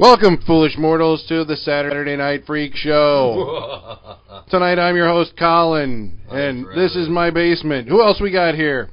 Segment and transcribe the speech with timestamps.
[0.00, 4.16] Welcome, foolish mortals, to the Saturday Night Freak Show.
[4.50, 6.78] Tonight I'm your host, Colin, and Brad.
[6.78, 7.86] this is my basement.
[7.86, 8.88] Who else we got here?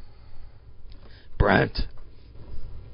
[1.39, 1.79] Brent.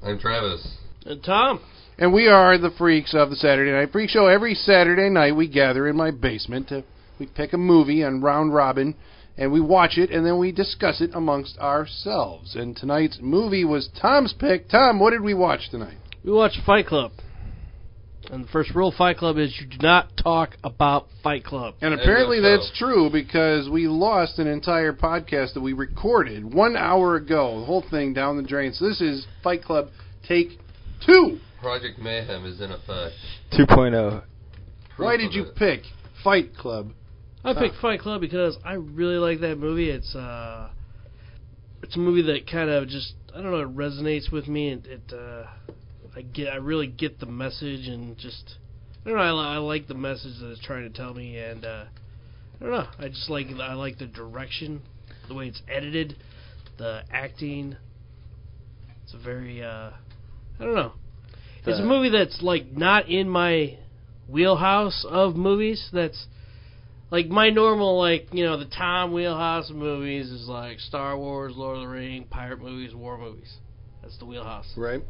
[0.00, 0.76] I'm Travis.
[1.04, 1.58] And Tom.
[1.98, 4.28] And we are the freaks of the Saturday Night Freak Show.
[4.28, 6.68] Every Saturday night we gather in my basement.
[6.68, 6.84] To,
[7.18, 8.94] we pick a movie on round robin,
[9.36, 12.54] and we watch it, and then we discuss it amongst ourselves.
[12.54, 14.68] And tonight's movie was Tom's pick.
[14.68, 15.98] Tom, what did we watch tonight?
[16.24, 17.10] We watched Fight Club.
[18.30, 21.74] And the first rule of Fight Club is you do not talk about Fight Club.
[21.80, 26.76] And And apparently that's true because we lost an entire podcast that we recorded one
[26.76, 27.60] hour ago.
[27.60, 28.72] The whole thing down the drain.
[28.72, 29.88] So this is Fight Club
[30.26, 30.58] Take
[31.04, 31.38] Two.
[31.60, 33.14] Project Mayhem is in effect.
[33.52, 34.22] 2.0.
[34.96, 35.82] Why did you pick
[36.22, 36.92] Fight Club?
[37.44, 39.90] I picked Fight Club because I really like that movie.
[39.90, 40.70] It's uh
[41.82, 44.86] it's a movie that kind of just I don't know, it resonates with me and
[44.86, 45.44] it uh
[46.16, 48.56] I get I really get the message and just
[49.04, 51.64] I don't know, I, I like the message that it's trying to tell me and
[51.64, 51.84] uh
[52.60, 54.82] I don't know, I just like I like the direction,
[55.28, 56.16] the way it's edited,
[56.78, 57.76] the acting.
[59.02, 59.90] It's a very uh
[60.60, 60.92] I don't know.
[61.66, 63.78] It's a movie that's like not in my
[64.28, 65.88] wheelhouse of movies.
[65.92, 66.26] That's
[67.10, 71.54] like my normal like you know the Tom wheelhouse of movies is like Star Wars,
[71.56, 73.56] Lord of the Ring, pirate movies, war movies.
[74.02, 74.70] That's the wheelhouse.
[74.76, 75.02] Right.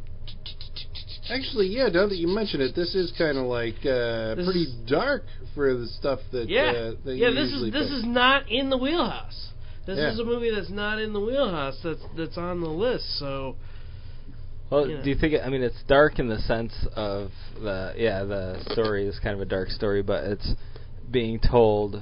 [1.30, 1.88] Actually, yeah.
[1.88, 5.74] Now that you mention it, this is kind of like uh, pretty is- dark for
[5.74, 7.28] the stuff that Yeah, uh, that yeah.
[7.28, 7.98] you This usually is this pick.
[7.98, 9.48] is not in the wheelhouse.
[9.86, 10.12] This Yeah.
[10.12, 11.78] is a movie that's not in the wheelhouse.
[11.82, 13.18] That's that's on the list.
[13.18, 13.56] So
[14.70, 15.02] Well, Yeah.
[15.02, 15.34] do you think?
[15.34, 17.30] It, I mean, it's dark in the sense of
[17.62, 20.48] the yeah, the story is kind of a dark story, but it's
[21.10, 22.00] being told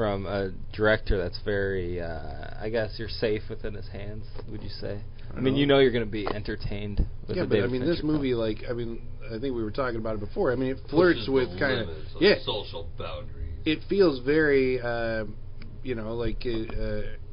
[0.00, 2.00] from a director that's very.
[2.00, 4.24] Uh, I guess you're safe within his hands.
[4.50, 4.98] Would you say?
[5.30, 5.60] I, mean, know.
[5.60, 7.98] you know you're going to be entertained with yeah, a but David I mean, this
[7.98, 8.14] Fincher film.
[8.14, 10.52] movie, like, I mean, I think we were talking about it before.
[10.52, 13.58] I mean, it flirts Pushes with kind of, yeah, social boundaries.
[13.66, 15.26] it feels very, uh,
[15.82, 16.82] you know, like, uh,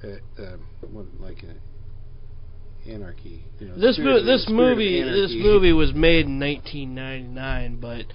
[0.06, 0.58] uh, uh,
[0.92, 3.46] what, like uh, anarchy.
[3.60, 8.08] You know, this mo- this movie this movie was made in 1999, but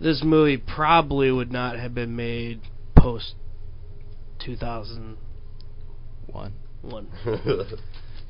[0.00, 2.60] this movie probably would not have been made
[2.94, 3.34] post
[4.44, 6.52] 2001.
[6.82, 7.08] one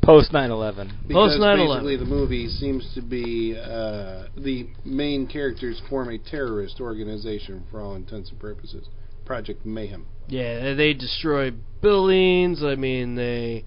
[0.02, 0.90] post 9/11.
[1.06, 1.68] Because Post 9/11.
[1.74, 7.80] basically the movie seems to be uh, the main characters form a terrorist organization for
[7.80, 8.88] all intents and purposes.
[9.24, 10.06] Project Mayhem.
[10.28, 12.62] Yeah, they destroy buildings.
[12.64, 13.64] I mean, they,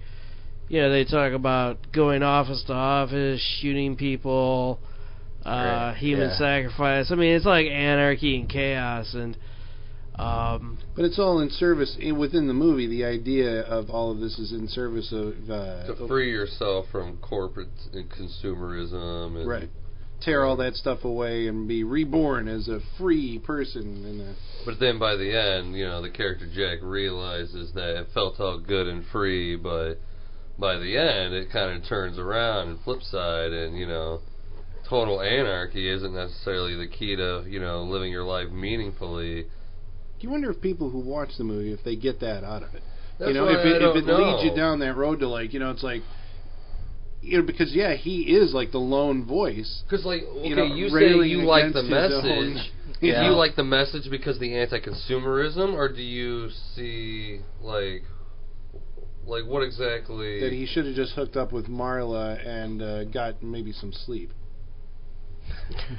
[0.68, 4.78] you know, they talk about going office to office, shooting people,
[5.46, 6.36] uh, Right, human yeah.
[6.38, 7.10] sacrifice.
[7.10, 9.36] I mean, it's like anarchy and chaos, and
[10.16, 12.86] um, But it's all in service in, within the movie.
[12.86, 17.16] The idea of all of this is in service of uh, to free yourself from
[17.18, 19.36] corporate and consumerism.
[19.36, 19.70] And right.
[20.20, 24.06] Tear all that stuff away and be reborn as a free person.
[24.06, 28.06] In a, But then by the end, you know, the character Jack realizes that it
[28.14, 29.96] felt all good and free, but
[30.58, 34.20] by the end, it kind of turns around and flip side, and you know,
[34.88, 39.46] total anarchy isn't necessarily the key to you know living your life meaningfully.
[40.24, 42.82] You wonder if people who watch the movie if they get that out of it?
[43.18, 44.16] That's you know, if it if it know.
[44.16, 46.02] leads you down that road to like, you know, it's like,
[47.22, 49.82] you know, because yeah, he is like the lone voice.
[49.88, 52.72] Because like, okay, You you, know, say you like the against his own- message.
[53.00, 53.20] Yeah.
[53.22, 58.02] Do you like the message because the anti-consumerism, or do you see like,
[59.26, 60.40] like what exactly?
[60.40, 64.30] that he should have just hooked up with Marla and uh, got maybe some sleep.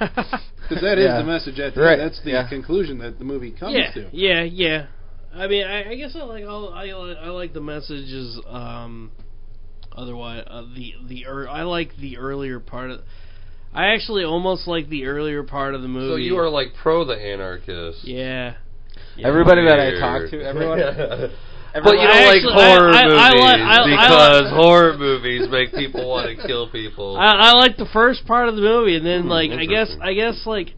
[0.68, 1.18] Because that is Yeah.
[1.18, 2.10] the message at the Right, end.
[2.10, 2.48] That's the yeah.
[2.48, 4.08] conclusion that the movie comes yeah, to.
[4.12, 4.86] yeah, yeah.
[5.34, 8.40] I mean, I, I guess I like all I like, I like the messages.
[8.48, 9.12] Um,
[9.94, 13.00] otherwise, uh, the the ear I like the earlier part of.
[13.74, 16.12] I actually almost like the earlier part of the movie.
[16.12, 18.04] so you are like pro the anarchist.
[18.04, 18.54] yeah.
[19.16, 19.28] Yeah.
[19.28, 20.78] Everybody that I talk to, everyone.
[21.84, 24.52] But you don't like actually- I- horror I- I movies like- I- I because like-
[24.54, 27.16] horror movies make people want to kill people.
[27.16, 29.94] I, I like the first part of the movie, and then Hmm, like I guess.
[30.00, 30.74] I guess like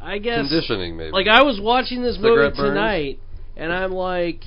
[0.00, 1.10] I guess Conditioning, maybe.
[1.10, 2.70] like I was watching this Cigarette movie burns?
[2.70, 3.18] tonight,
[3.56, 4.42] and I'm like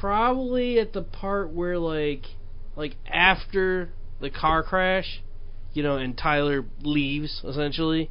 [0.00, 2.24] probably at the part where like
[2.76, 3.90] like after
[4.20, 5.22] the car crash,
[5.72, 8.10] you know, and Tyler leaves essentially.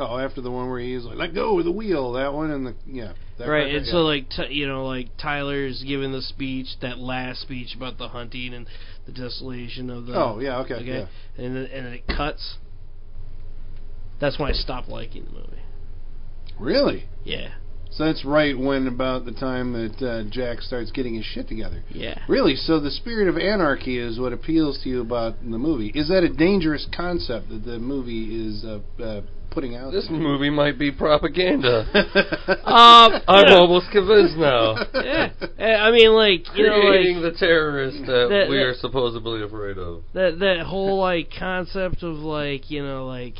[0.00, 2.66] Oh, after the one where he's like, "Let go of the wheel," that one, and
[2.66, 3.92] the yeah, that right, and yeah.
[3.92, 8.08] so like t- you know, like Tyler's giving the speech, that last speech about the
[8.08, 8.66] hunting and
[9.06, 10.14] the desolation of the.
[10.14, 11.06] oh yeah, okay, okay, yeah.
[11.44, 12.56] and then, and then it cuts.
[14.20, 15.62] That's when I stopped liking the movie.
[16.58, 17.04] Really?
[17.24, 17.52] Yeah,
[17.90, 21.82] So that's right when about the time that uh, Jack starts getting his shit together.
[21.88, 22.18] yeah.
[22.28, 22.54] Really?
[22.54, 25.90] So the spirit of anarchy is what appeals to you about the movie.
[25.94, 29.92] Is that a dangerous concept that the movie is uh, uh, putting out.
[29.92, 31.84] This movie might be propaganda.
[32.70, 33.56] Um, I'm yeah.
[33.56, 34.74] almost convinced now.
[34.94, 35.30] Yeah.
[35.58, 38.74] Eh, I mean, like you know, Creating like the terrorist that, That- we that- are
[38.74, 40.02] supposedly afraid of.
[40.14, 43.34] that that whole like concept of like you know like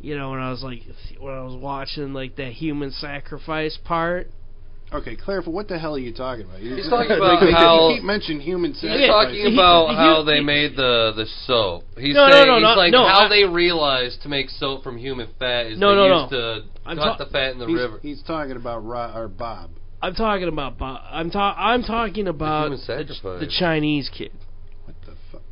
[0.00, 0.80] you know when I was like
[1.20, 4.28] when I was watching like that human sacrifice part.
[4.94, 5.50] Okay, clarify.
[5.50, 6.60] What the hell are you talking about?
[6.60, 9.94] You He's just- talking like, about you how- keep mentioning human He's talking about he-
[9.96, 11.84] how they made the the soap.
[11.98, 14.50] He's No, no, saying no, he's no, like no, how I- they realized to make
[14.50, 17.52] soap from human fat is No, they no, used to I'm cut ta- the fat
[17.52, 17.98] in the he's, river.
[18.02, 19.70] he's talking about Ro- or Bob.
[20.02, 24.32] I'm talking about Bo- I'm ta- I'm talking about human the, the Chinese kid.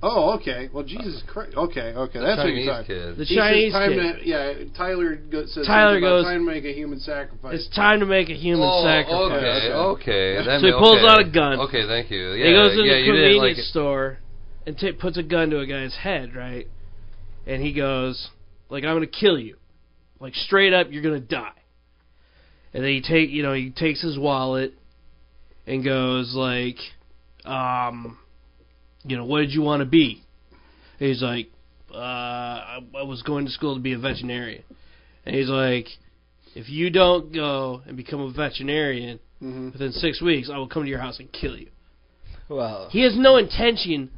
[0.00, 0.16] What the fuck?
[0.16, 0.68] Oh, okay.
[0.72, 1.56] Well, Jesus Christ.
[1.56, 2.18] Okay, okay.
[2.18, 2.86] The That's what Chinese you're talking.
[2.96, 3.16] kid.
[3.18, 4.12] The He Chinese says time kid.
[4.20, 7.54] To, yeah, Tyler go, says Tyler something about goes- time to make a human sacrifice.
[7.54, 9.68] It's time to make a human oh, sacrifice.
[9.68, 10.40] okay, okay.
[10.40, 10.44] okay.
[10.50, 11.08] That So he pulls okay.
[11.08, 11.60] out a gun.
[11.68, 12.32] Okay, thank you.
[12.32, 13.70] Yeah, he goes to yeah, the you didn't convenience like it.
[13.70, 14.18] store
[14.66, 16.66] and ta puts a gun to a guy's head, right?
[17.46, 18.28] And he goes,
[18.68, 19.56] like, I'm gonna kill you,
[20.20, 21.52] like straight up, you're gonna die.
[22.72, 24.74] And then he take, you know, he takes his wallet
[25.66, 26.76] and goes like,
[27.44, 28.16] um,
[29.04, 30.22] you know, what did you want to be?
[30.98, 31.48] And he's like,
[31.92, 34.62] uh, I, I was going to school to be a veterinarian.
[35.24, 35.86] And he's like,
[36.54, 40.82] if you don't go and become a veterinarian hmm within six weeks, I will come
[40.82, 41.68] to your house and kill you.
[42.48, 44.10] Well, He has no intention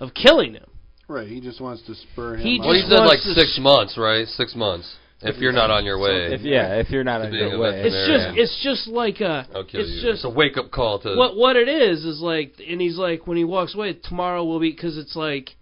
[0.00, 0.66] of killing him.
[1.08, 1.28] Right.
[1.28, 2.40] He just wants to spur him.
[2.40, 2.66] He on.
[2.66, 4.26] Well, he just said like wants to six months, right?
[4.26, 4.96] Six months.
[5.22, 7.94] If you're not on your way, if yeah, if you're not on your way, It's
[7.94, 8.34] veterinarian.
[8.36, 10.02] just it's just like a I'll kill it's you.
[10.02, 11.16] just it's a wake up call to.
[11.16, 14.60] what what it is is like and he's like when he walks away tomorrow will
[14.60, 15.56] be because it's like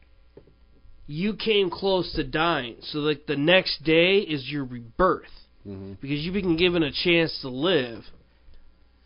[1.06, 5.30] you came close to dying so like the next day is your rebirth
[5.66, 5.98] Mhm.
[6.00, 8.04] because you've been given a chance to live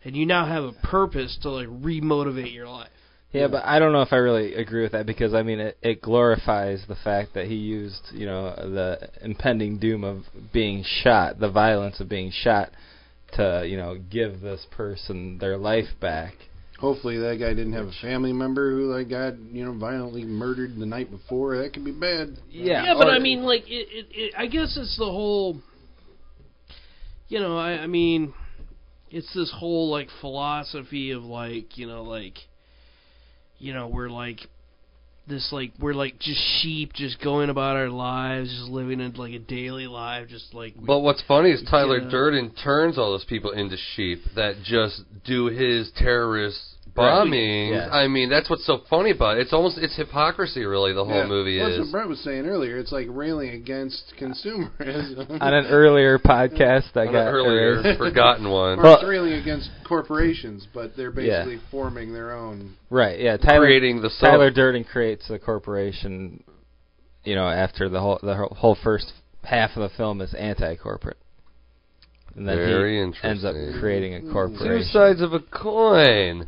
[0.04, 2.88] and you now have a purpose to like remotivate your life
[3.32, 5.76] Yeah, but I don't know if I really agree with that because I mean it,
[5.82, 10.22] it glorifies the fact that he used, you know, the impending doom of
[10.52, 12.70] being shot, the violence of being shot
[13.34, 16.34] to, you know, give this person their life back.
[16.78, 20.78] Hopefully that guy didn't have a family member who like got you know violently murdered
[20.78, 21.58] the night before.
[21.58, 22.38] That could be bad.
[22.48, 22.84] Yeah.
[22.84, 25.60] yeah but or- i mean like it, it, it i guess it's the whole
[27.28, 28.32] you know i i mean
[29.10, 32.38] it's this whole like philosophy of like you know like
[33.58, 34.40] you know we're like
[35.26, 39.34] this like we're like just sheep just going about our lives just living in like
[39.34, 42.08] a daily life just like But what's funny is Tyler Yeah.
[42.08, 46.58] Durden turns all those people into sheep that just do his terrorist
[46.98, 47.72] Right.
[47.72, 47.88] Yeah.
[47.90, 49.42] I mean, that's what's so funny about it.
[49.42, 50.92] It's almost it's hypocrisy, really.
[50.92, 51.26] The whole Yeah.
[51.26, 51.86] movie Well, That's is.
[51.86, 52.76] what Brett was saying earlier.
[52.76, 55.30] It's like railing against consumerism.
[55.40, 57.98] on an earlier podcast I On got an earlier erased.
[58.06, 58.78] forgotten one.
[58.78, 61.44] Or Well- it's railing against corporations, but they're Yeah.
[61.44, 62.74] basically forming their own.
[62.90, 63.36] Right, yeah.
[63.36, 64.30] Tyler creating the soap.
[64.30, 66.42] Tyler Durden creates the corporation,
[67.24, 69.12] you know, after the whole the whole- whole first
[69.44, 71.16] half of the film is anti-corporate.
[72.38, 73.30] And then Very he interesting.
[73.30, 76.46] ends up creating a Two sides of a coin.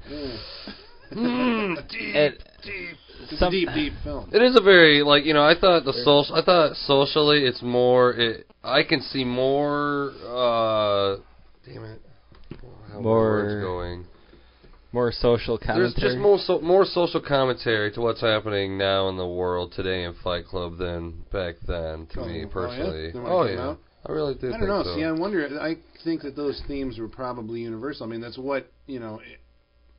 [1.12, 1.84] Mm.
[1.92, 2.42] It-
[3.32, 4.31] It's a deep, deep film.
[4.32, 7.60] It is a very like you know I thought the social I thought socially it's
[7.62, 11.16] more it I can see more uh
[11.66, 12.00] damn it
[12.60, 14.04] how are my More words going
[14.92, 15.82] more social commentary.
[15.82, 16.14] there's commentary.
[16.14, 20.14] just more so, more social commentary to what's happening now in the world today in
[20.25, 22.46] Fight Club than back then to Oh, me oh, yeah?
[22.52, 23.78] personally Then when it oh yeah out?
[24.06, 24.82] I really did I don't know.
[24.82, 24.94] so.
[24.97, 25.61] See, I wonder.
[25.61, 28.07] I think that those themes were probably universal.
[28.07, 29.38] I mean, that's what you know it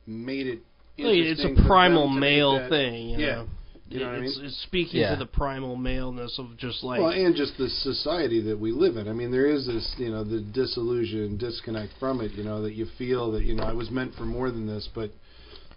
[0.06, 0.58] made it.
[0.98, 3.34] Like, it's a primal them to make male that- thing you Yeah.
[3.36, 3.46] know
[3.88, 4.32] You know what I mean?
[4.44, 5.10] it's speaking Yeah.
[5.14, 8.96] to the primal maleness of just like well, and just the society that we live
[8.96, 9.06] in.
[9.08, 12.32] I mean, there is this, you know, the disillusion, disconnect from it.
[12.32, 14.88] You know, that you feel that you know I was meant for more than this,
[14.94, 15.10] but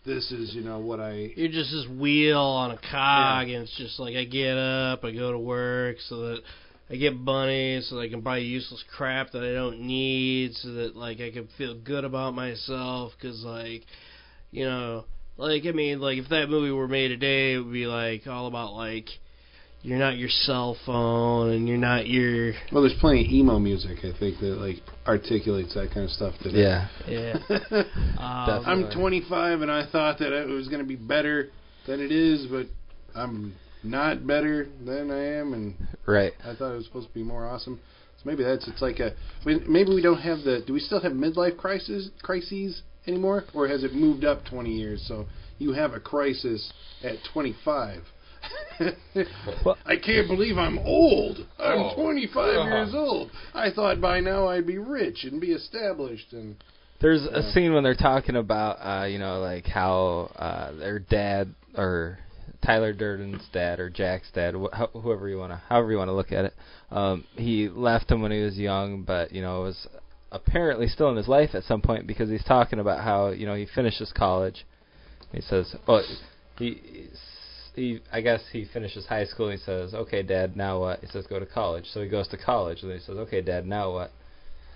[0.05, 1.33] this is, you know, what I.
[1.35, 5.11] You're just this wheel on a cog, and it's just like I get up, I
[5.11, 6.41] go to work, so that
[6.89, 10.71] I get money, so that I can buy useless crap that I don't need, so
[10.73, 13.83] that like I can feel good about myself, because like,
[14.51, 15.05] you know,
[15.37, 18.47] like I mean, like if that movie were made today, it would be like all
[18.47, 19.07] about like.
[19.81, 23.99] You're not your cell phone, and you're not your Well, there's plenty of emo music.
[23.99, 26.59] I think that like articulates that kind of stuff today.
[26.59, 26.87] yeah.
[27.07, 27.37] yeah.
[28.17, 31.49] Um, I'm 25 and I thought that it was going to be better
[31.85, 32.65] than it is, but
[33.13, 35.75] I'm not better than I am, and
[36.05, 36.33] Right.
[36.43, 37.79] I thought it was supposed to be more awesome.
[38.17, 39.13] So maybe that's it's like a
[39.45, 43.83] maybe we don't have the do we still have midlife crisis crises anymore, or has
[43.83, 45.03] it moved up 20 years?
[45.07, 45.25] So
[45.59, 46.71] you have a crisis
[47.03, 48.01] at 25.
[49.65, 51.37] Well- I can't believe I'm old.
[51.59, 51.95] I'm Oh.
[51.95, 52.69] 25 Uh-huh.
[52.75, 53.31] years old.
[53.53, 56.55] I thought by now I'd be rich and be established and
[56.99, 57.51] There's a Yeah.
[57.51, 62.17] scene when they're talking about, uh, you know, like how uh, their dad or
[62.65, 66.13] Tyler Durden's dad or Jack's dad, wh- whoever you want to, however you want to
[66.13, 66.53] look at it.
[66.91, 69.87] Um, he left him when he was young, but you know was
[70.31, 73.55] apparently still in his life at some point because he's talking about how you know
[73.55, 74.65] he finishes college.
[75.31, 76.01] He says, "Oh,
[76.57, 77.09] he."
[77.75, 79.49] He, I guess he finishes high school.
[79.49, 82.25] and He says, "Okay, Dad, now what?" He says, "Go to college." So he goes
[82.29, 84.11] to college, and he says, "Okay, Dad, now what?"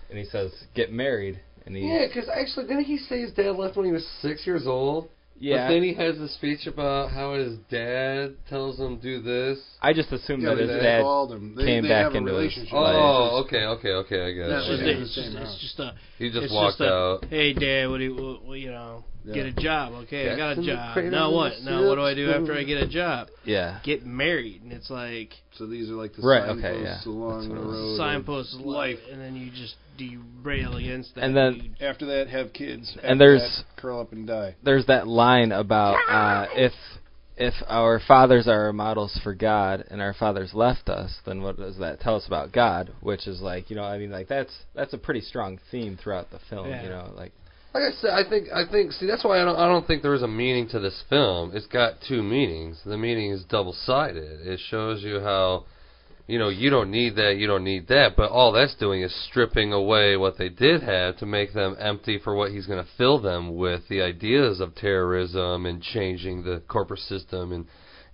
[0.10, 3.56] And he says, "Get married." And he, Yeah, because actually, didn't he say his dad
[3.56, 5.08] left when he was six years old?
[5.40, 5.68] Yeah.
[5.68, 9.60] But then he has a speech about how his dad tells him do this.
[9.82, 11.56] I just assumed Yeah, that his they dad called him.
[11.56, 12.74] They, came they back have a into his relationship.
[12.74, 12.96] life.
[12.98, 14.86] Oh, okay, okay, okay, I get That was it.
[14.86, 14.92] Yeah.
[14.92, 14.96] it.
[14.96, 15.96] in the It's just, it's just a.
[16.18, 17.26] He just walked just a, out.
[17.30, 19.04] Hey, Dad, what do you, what, what, you know?
[19.26, 20.30] Get a job, okay?
[20.32, 20.98] I got a job.
[21.12, 21.54] Now what?
[21.64, 23.28] Now what do I do after I get a job?
[23.46, 23.80] Yeah.
[23.84, 27.12] Get married, and it's like So these are like the Right, signposts okay, yeah.
[27.14, 27.76] along the what it was.
[27.76, 27.92] road.
[27.92, 28.98] of signposts of life.
[28.98, 31.24] life, and then you just derail against that.
[31.26, 32.94] And then- You- After that, have kids.
[32.96, 34.56] After And there's- that, curl up and die.
[34.64, 36.74] There's that line about uh, if
[37.38, 41.56] if our fathers are our models for God and our fathers left us, then what
[41.58, 42.92] does that tell us about God?
[43.00, 46.32] Which is like, you know, I mean, like that's that's a pretty strong theme throughout
[46.32, 46.68] the film.
[46.68, 46.84] Yeah.
[46.84, 47.32] You know, like
[47.74, 50.02] Like I said, I think I think see that's why I don't I don't think
[50.02, 51.52] there is a meaning to this film.
[51.54, 52.80] It's got two meanings.
[52.86, 54.48] The meaning is double sided.
[54.48, 55.66] It shows you how
[56.30, 59.12] you know, you don't need that, you don't need that, but all that's doing is
[59.28, 62.92] stripping away what they did have to make them empty for what he's going to
[63.00, 67.66] fill them with the ideas of terrorism and changing the corporate system and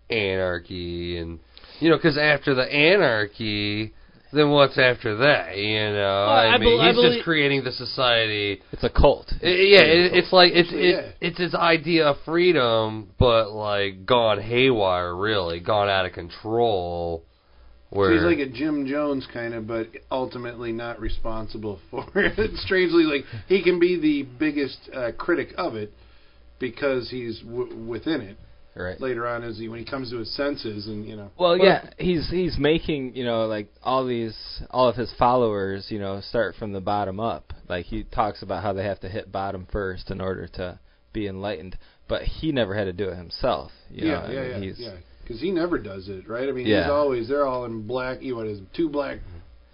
[0.10, 1.40] anarchy and
[1.82, 3.94] you know, because after the anarchy,
[4.36, 5.58] then what's after that?
[5.58, 8.90] You know, I, I mean, bel- I he's believe- just creating the society it's a
[8.90, 9.32] cult.
[9.42, 10.78] I- yeah, it, it's like it's Yeah.
[10.80, 17.24] it, it's his idea of freedom, but like gone haywire, really gone out of control.
[17.92, 22.58] Where So he's like a Jim Jones kind of, but ultimately not responsible for it.
[22.58, 25.94] Strangely, like he can be the biggest uh, critic of it
[26.60, 28.38] because he's w- within it.
[28.76, 29.00] Right.
[29.00, 31.90] Later on, as he when he comes to his senses, and you know, Well, yeah,
[31.98, 34.36] he's he's making you know like all these
[34.70, 37.54] all of his followers you know start from the bottom up.
[37.70, 40.80] Like he talks about how they have to hit bottom first in order to
[41.14, 41.78] be enlightened,
[42.10, 43.72] but he never had to do it himself.
[43.90, 44.26] You yeah, know?
[44.26, 44.96] I yeah, mean, yeah, yeah.
[45.24, 46.48] Because he never does it, right?
[46.48, 46.84] I mean, Yeah.
[46.84, 48.22] he's always they're all in black.
[48.22, 49.20] You know, what is it, two black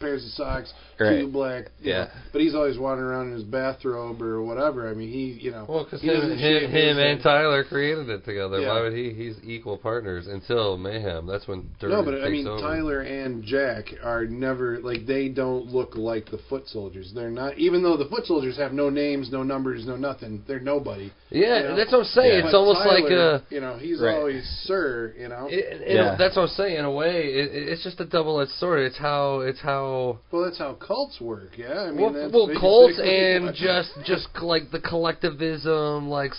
[0.02, 1.22] pairs of socks, Right.
[1.22, 1.72] two black.
[1.82, 1.94] Yeah.
[2.04, 4.90] know, but he's always wandering around in his bathrobe or whatever.
[4.90, 7.22] I mean, he, you know, well, because he him, him, him and.
[7.22, 8.60] Tyler created it together.
[8.62, 8.70] Yeah.
[8.74, 9.14] Why would he?
[9.14, 11.28] He's equal partners until Mayhem.
[11.28, 12.62] That's when Durden No, but takes I mean, over.
[12.62, 17.12] Tyler and Jack are never like they don't look like the foot soldiers.
[17.14, 20.44] They're not, even though the foot soldiers have no names, no numbers, no nothing.
[20.48, 21.12] They're nobody.
[21.30, 21.76] Yeah, you know?
[21.76, 22.32] that's what I'm saying.
[22.32, 22.44] Yeah.
[22.46, 23.22] It's But almost like a.
[23.22, 24.16] Uh, you know, he's Right.
[24.16, 25.14] always sir.
[25.18, 26.16] You know, It, it, Yeah.
[26.18, 26.78] That's what I'm saying.
[26.78, 28.80] In a way, it, it's just a double-edged sword.
[28.82, 29.91] It's how it's how
[30.32, 31.58] well, that's how cults work.
[31.58, 36.32] Yeah, I mean, well, that's well cults and just just like the collectivism, like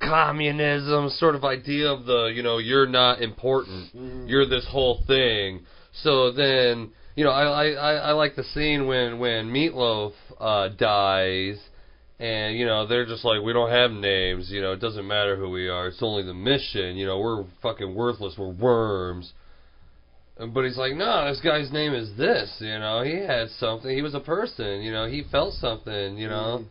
[0.00, 4.28] communism sort of idea of the you know you're not important, Mhm.
[4.28, 5.66] you're this whole thing.
[6.02, 10.68] So then you know I I I, I like the scene when when Meatloaf uh,
[10.68, 11.58] dies.
[12.18, 14.50] And you know they're just like we don't have names.
[14.50, 15.88] You know it doesn't matter who we are.
[15.88, 16.96] It's only the mission.
[16.96, 18.38] You know we're fucking worthless.
[18.38, 19.34] We're worms.
[20.38, 22.54] But he's like, no, this guy's name is this.
[22.60, 23.90] You know, he had something.
[23.90, 24.82] He was a person.
[24.82, 26.18] You know, he felt something.
[26.18, 26.64] You know,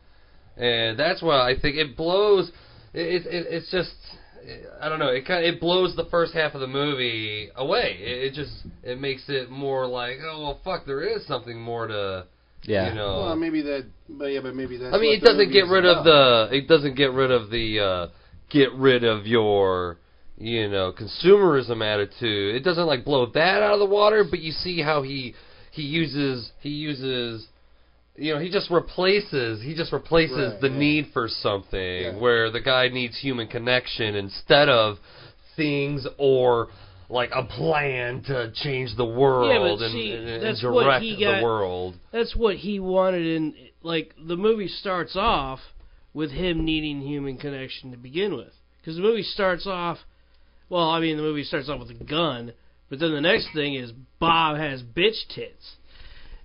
[0.58, 2.52] and that's why I think it blows.
[2.94, 3.96] It, it it's just
[4.80, 5.08] I don't know.
[5.10, 7.98] It kind of, it blows the first half of the movie away.
[8.00, 8.54] It, it just
[8.84, 12.28] it makes it more like oh well fuck there is something more to
[12.64, 12.90] yeah.
[12.90, 13.22] you know.
[13.22, 14.94] Well, maybe that, but yeah, but maybe that.
[14.94, 16.50] I mean, it doesn't get movie's rid of the.
[16.52, 17.80] It doesn't get rid of the.
[17.80, 18.08] uh
[18.50, 19.98] Get rid of your,
[20.38, 22.56] you know, consumerism attitude.
[22.56, 24.24] It doesn't like blow that out of the water.
[24.30, 25.34] But you see how he
[25.72, 27.48] he uses he uses.
[28.18, 29.62] You know, he just replaces.
[29.62, 30.77] He just replaces Right, the yeah.
[30.77, 32.18] need for something Yeah.
[32.18, 34.98] where the guy needs human connection instead of
[35.58, 36.70] things or
[37.10, 41.96] like a plan to change the world and, see, and, and direct he the world.
[42.12, 45.60] that's what he wanted in like the movie starts off
[46.13, 50.00] with him needing human connection to begin with because the movie starts off
[50.70, 52.52] well i mean the movie starts off with a gun
[52.90, 55.76] but then the next thing is bob has bitch tits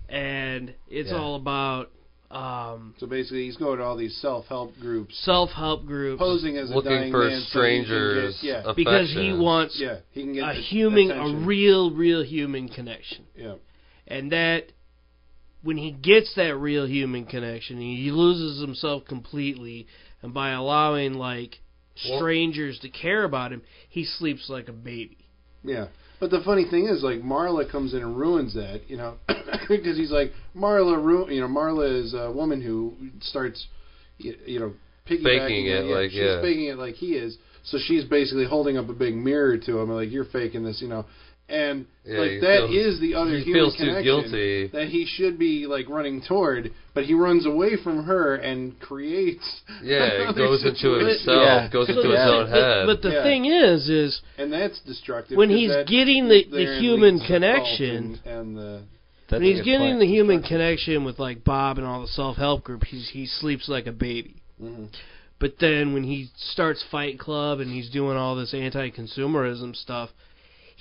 [0.09, 1.17] and it's Yeah.
[1.17, 1.89] all about
[2.29, 6.81] um So basically, he's going to all these self-help groups, self-help groups posing as a
[6.81, 8.39] dying for man, so he strangers.
[8.41, 11.43] get- yeah, because he wants yeah, he can get a human attention.
[11.43, 13.55] a real real human connection yeah.
[14.07, 14.71] and that
[15.61, 19.85] when he gets that real human connection, he loses himself completely,
[20.21, 21.59] and by allowing like
[22.07, 25.17] Well- strangers to care about him, he sleeps like a baby.
[25.63, 25.87] Yeah.
[26.19, 29.15] But the funny thing is, like Marla comes in and ruins that, you know,
[29.69, 33.65] because he's like Marla, ru- you know, Marla is a woman who starts,
[34.23, 34.73] y- you know,
[35.09, 36.41] piggybacking Faking it, yeah, like, she's yeah.
[36.41, 37.37] faking it like he is.
[37.63, 40.87] So she's basically holding up a big mirror to him, like you're faking this, you
[40.87, 41.05] know.
[41.51, 44.67] And Yeah, like he that feels- is the other he human feels too connection guilty.
[44.67, 49.61] that he should be like running toward, but he runs away from her and creates.
[49.83, 51.07] Yeah, it another goes into situation.
[51.09, 51.67] himself, Yeah.
[51.67, 52.85] goes So into his own head.
[52.85, 53.23] but the Yeah.
[53.23, 55.37] thing is, is and that's destructive.
[55.37, 58.81] when he's that getting the, the human leads to cult connection, and, and the
[59.27, 59.99] That's when he's getting point.
[59.99, 63.67] the human connection with like Bob and all the self help group, he's he sleeps
[63.67, 64.35] like a baby.
[64.61, 64.87] mhm.
[65.39, 70.11] But then when he starts Fight Club and he's doing all this anti-consumerism stuff,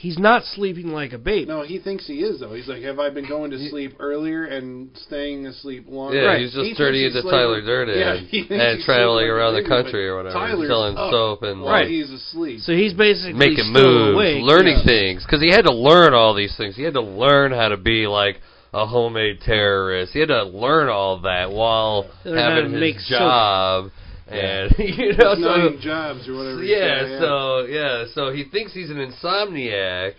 [0.01, 1.45] he's not sleeping like a baby.
[1.45, 2.55] no, he thinks he is though.
[2.55, 6.17] He's like, have I been going to sleep earlier and staying asleep longer?
[6.17, 6.41] yeah, Right.
[6.41, 9.31] he's just thinks turning he's into sleeping- Tyler Durden Yeah, he and he's traveling sleeping
[9.37, 11.89] around the like a baby, country or whatever, Tyler's selling up soap and while Right.
[11.89, 12.61] he's asleep.
[12.61, 14.43] So he's basically making still moves, awake.
[14.43, 14.85] learning yeah.
[14.87, 16.75] things, because he had to learn all these things.
[16.77, 18.41] He had to learn how to be like
[18.73, 20.13] a homemade terrorist.
[20.15, 23.91] He had to learn all that while Learn how to having his make soap.
[24.31, 26.63] And you know, His so jobs or whatever.
[26.63, 30.13] yeah, so yeah, so he thinks he's an insomniac,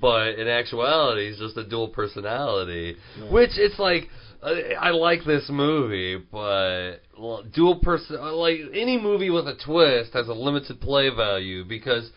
[0.00, 2.96] but in actuality, he's just a dual personality.
[3.18, 3.30] Yeah.
[3.30, 4.08] Which it's like,
[4.42, 9.56] uh, I like this movie, but well, dual person, uh, like any movie with a
[9.64, 12.10] twist has a limited play value because.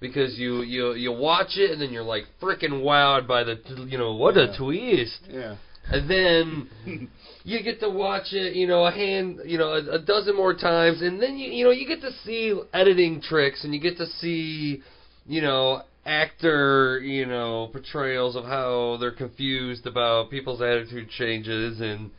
[0.00, 3.96] Because you, you you watch it and then you're like freaking wowed by the you
[3.96, 5.54] know what a twist yeah.
[5.92, 6.68] and then
[7.44, 10.54] you get to watch it, you know, a hand, you know, a, a dozen more
[10.54, 13.96] times, and then you, you know, you get to see editing tricks, and you get
[13.98, 14.80] to see,
[15.26, 22.10] you know, actor, you know, portrayals of how they're confused about people's attitude changes, and.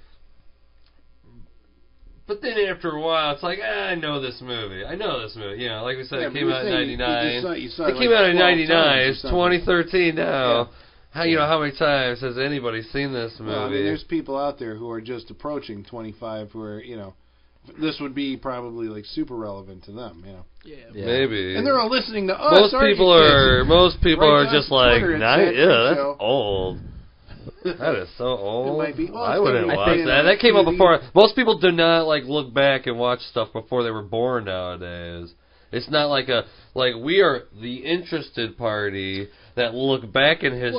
[2.25, 4.85] But then after a while, it's like ah, I know this movie.
[4.85, 5.61] I know this movie.
[5.61, 7.41] You know, like we said, Yeah, it came out in saying you- you '99.
[7.41, 8.99] saw- It it came out in '99.
[9.09, 10.23] It's 2013 now.
[10.61, 10.65] Yeah.
[11.13, 13.51] How you know how many times has anybody seen this movie?
[13.51, 16.95] Well, I mean, there's people out there who are just approaching 25 who are, you
[16.95, 17.13] know,
[17.79, 20.45] this would be probably like super relevant to them, you know.
[20.65, 20.75] Yeah.
[20.93, 21.05] Yeah.
[21.05, 21.55] Maybe.
[21.55, 22.59] And they're all listening to us.
[22.59, 25.65] most aren't you people are most people Right are just like, Twitter, "Nah, that yeah,
[25.89, 26.79] that's show." old.
[27.63, 28.77] That is so old.
[28.77, 30.23] might be- well, I wouldn't watch playing that.
[30.23, 30.71] That came out TV.
[30.71, 30.99] before.
[31.13, 35.33] Most people do not like look back and watch stuff before they were born nowadays.
[35.73, 40.73] It's not like a like we are the interested party that look back in history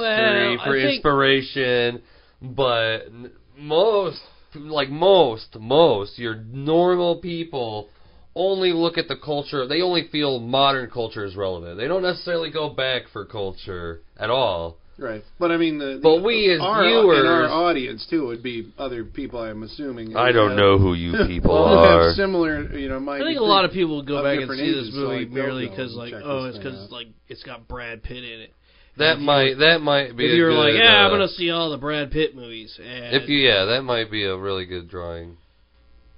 [0.56, 2.02] Well, for think- inspiration,
[2.40, 4.20] but n- most
[4.54, 7.88] like most most your normal people
[8.36, 9.66] only look at the culture.
[9.66, 11.76] They only feel modern culture is relevant.
[11.78, 14.78] They don't necessarily go back for culture at all.
[14.96, 15.24] Right.
[15.40, 18.42] But I mean, the, the But we as our, viewers- and our audience too would
[18.42, 19.40] be other people.
[19.40, 20.16] I'm assuming.
[20.16, 22.08] I don't know who you people Well, are.
[22.08, 24.50] have similar, you know, might I think a lot of people would go back and
[24.50, 26.92] see this ages, so, movie like, merely because, like, oh, it's because out.
[26.92, 28.52] like it's got Brad Pitt in it.
[28.96, 30.26] That might that might be.
[30.26, 32.78] if you were good, like, yeah, I'm uh, gonna see all the Brad Pitt movies,
[32.78, 35.38] and If you yeah, that might be a really good drawing.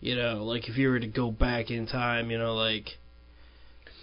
[0.00, 2.90] you know, like if you were to go back in time, you know, like.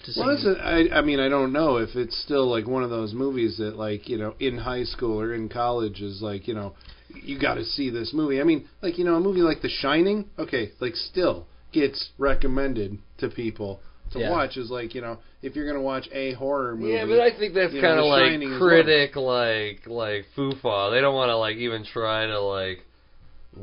[0.03, 2.67] To see, Well, that's a, I, I mean, I don't know if it's still like
[2.67, 6.21] one of those movies that, like, you know, in high school or in college is
[6.21, 6.73] like, you know,
[7.13, 8.41] you got to see this movie.
[8.41, 12.97] I mean, like, you know, a movie like The Shining, okay, like, still gets recommended
[13.19, 13.79] to people
[14.11, 14.31] to Yeah.
[14.31, 14.57] watch.
[14.57, 17.53] Is like, you know, if you're gonna watch a horror movie, Yeah, but I think
[17.53, 20.91] that's kind of like Shining is critic, like like foofa.
[20.91, 22.85] They don't want to like even try to like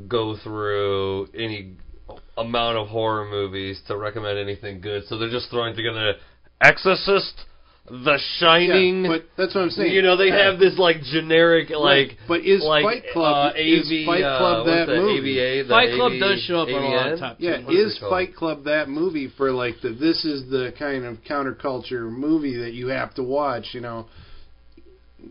[0.08, 1.74] go through any
[2.40, 5.04] amount of horror movies to recommend anything good.
[5.06, 6.14] So they're just throwing together
[6.60, 7.44] Exorcist,
[7.88, 9.04] The Shining.
[9.04, 9.92] yeah, but that's what I'm saying.
[9.92, 10.50] you know, they Yeah.
[10.50, 12.08] have this like generic like.
[12.08, 15.38] Right, but is like, Fight Club uh, is Fight Club uh, that what's movie?
[15.38, 17.18] AVA, the Fight Club AV, does show up on a lot of AVN?
[17.20, 17.98] top Yeah, ten What is is?
[17.98, 22.74] Fight Club that movie for like the this is the kind of counterculture movie that
[22.74, 23.68] you have to watch?
[23.72, 24.06] You know,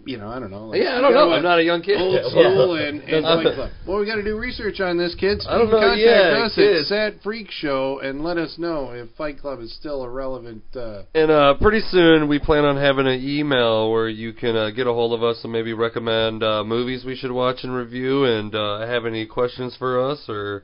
[0.06, 0.68] you know, I don't know.
[0.68, 1.28] Like, Yeah, I you don't gotta know.
[1.30, 2.00] watch I'm not a young kid.
[2.00, 2.30] Old Yeah.
[2.30, 3.72] School and, and Fight Club.
[3.88, 5.46] Well, we got to do research on this, kids.
[5.48, 6.82] I don't know, Contact yeah, us kids.
[6.82, 10.64] at Sad Freak Show and let us know if Fight Club is still a relevant.
[10.76, 14.70] Uh, And uh, pretty soon we plan on having an email where you can uh,
[14.72, 18.26] get a hold of us and maybe recommend uh, movies we should watch and review,
[18.26, 20.64] and uh, have any questions for us or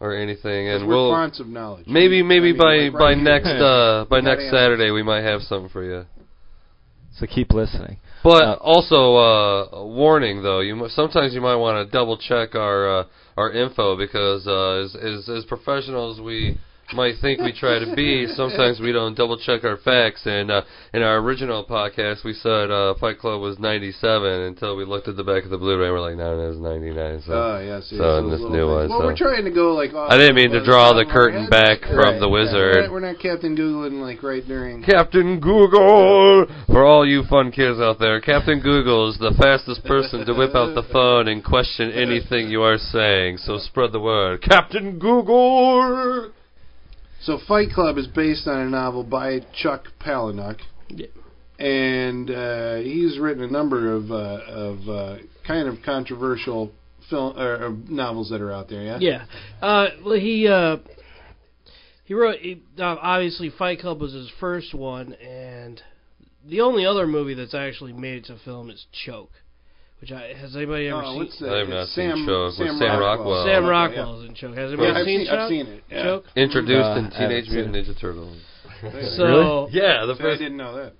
[0.00, 0.66] or anything.
[0.68, 1.86] 'cause And we're we'll fonts of knowledge.
[1.88, 3.22] maybe maybe I mean, by like by here.
[3.24, 4.50] next uh, by next.
[4.50, 6.04] Saturday we might have something for you.
[7.18, 7.96] So keep listening.
[8.22, 12.16] But Uh, also, uh, a warning though, you mu- sometimes you might want to double
[12.16, 13.04] check our uh,
[13.36, 16.58] our info because uh, as, as as professionals we
[16.94, 20.22] might think we try to be, sometimes we don't double check our facts.
[20.24, 20.62] And uh,
[20.94, 25.16] in our original podcast, we said uh, Fight Club was 97 until we looked at
[25.16, 27.22] the back of the Blu-ray and we're like, no, it was 99.
[27.26, 29.74] So Oh, yes, yes, so in this new one, Well, so- we're trying to go
[29.74, 29.92] like.
[29.94, 32.74] I didn't mean to draw the curtain back Right, from the yeah, wizard.
[32.76, 34.82] We're not, we're not Captain Googling like right during.
[34.82, 38.20] Captain Google for all you fun kids out there.
[38.20, 42.62] Captain Google is the fastest person to whip out the phone and question anything you
[42.62, 43.38] are saying.
[43.38, 44.40] So spread the word.
[44.42, 46.32] Captain Google.
[47.22, 50.60] So Fight Club is based on a novel by Chuck Palahniuk.
[50.88, 51.06] Yeah.
[51.58, 56.70] And uh, he's written a number of uh, of uh, kind of controversial
[57.10, 58.82] film or, novels that are out there.
[58.82, 58.98] Yeah.
[59.00, 59.24] Yeah.
[59.60, 60.76] Uh, well, he uh,
[62.04, 62.38] he wrote.
[62.38, 65.82] He, uh, obviously, Fight Club was his first one, and
[66.46, 69.32] the only other movie that's actually made it to film is Choke.
[70.00, 71.16] Which I, has anybody ever Oh, seen?
[71.18, 71.52] what's that?
[71.52, 73.00] I have not It's seen Sam, Choke Sam, Sam Rockwell.
[73.00, 73.44] Rockwell.
[73.46, 74.54] Sam Okay, Rockwell's in Choke.
[74.56, 74.78] Has Yeah.
[74.78, 75.38] anybody I've seen seen, Choke?
[75.40, 75.84] I've seen it.
[75.90, 76.02] Yeah.
[76.04, 76.24] Choke.
[76.36, 78.36] Introduced Uh, in Teenage Mutant Ninja Turtles.
[79.16, 80.92] So Yeah, the See, I didn't know that.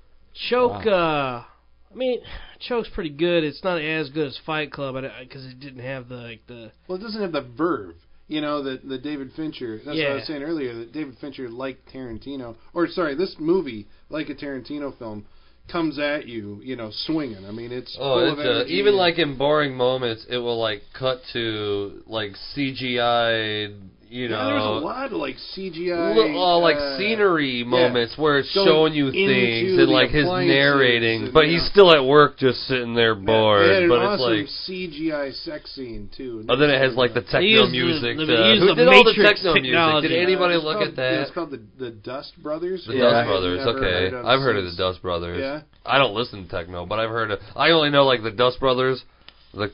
[0.50, 0.86] Choke.
[0.86, 1.42] Uh,
[1.90, 2.20] I mean,
[2.58, 3.44] Choke's pretty good.
[3.44, 6.72] It's not as good as Fight Club because it didn't have the like the.
[6.88, 7.94] Well, it doesn't have the verve.
[8.26, 9.76] You know, the the David Fincher.
[9.78, 10.74] That's what I was saying earlier.
[10.74, 15.24] That David Fincher, like Tarantino, or sorry, this movie, like a Tarantino film,
[15.68, 17.44] comes at you, you know, swinging.
[17.46, 20.58] I mean, it's Oh, full it's of energy even like in boring moments, it will
[20.58, 23.74] like cut to like CGI,
[24.10, 28.16] you yeah, know, there's a lot of like CGI, li- uh, like uh, scenery moments
[28.16, 31.52] where it's Going showing you things and like his narrating, and, but yeah.
[31.60, 33.68] he's still at work just sitting there Yeah, bored.
[33.68, 34.76] They had an but awesome it's like.
[34.78, 36.44] CGI sex scene too.
[36.48, 38.16] Oh, then it has like the They techno use the- music.
[38.18, 40.10] they to- use who the did all the Matrix techno music?
[40.10, 41.12] Did anybody it's look called, at that?
[41.12, 42.84] Yeah, it's called the the Dust Brothers.
[42.86, 43.00] The Yeah.
[43.02, 43.60] Dust I've Brothers.
[43.66, 44.76] Okay, heard of I've heard of the.
[44.76, 45.40] Dust Brothers.
[45.40, 47.40] Yeah, I don't listen to techno, but I've heard of.
[47.56, 49.04] I only know like the Dust Brothers,
[49.52, 49.70] the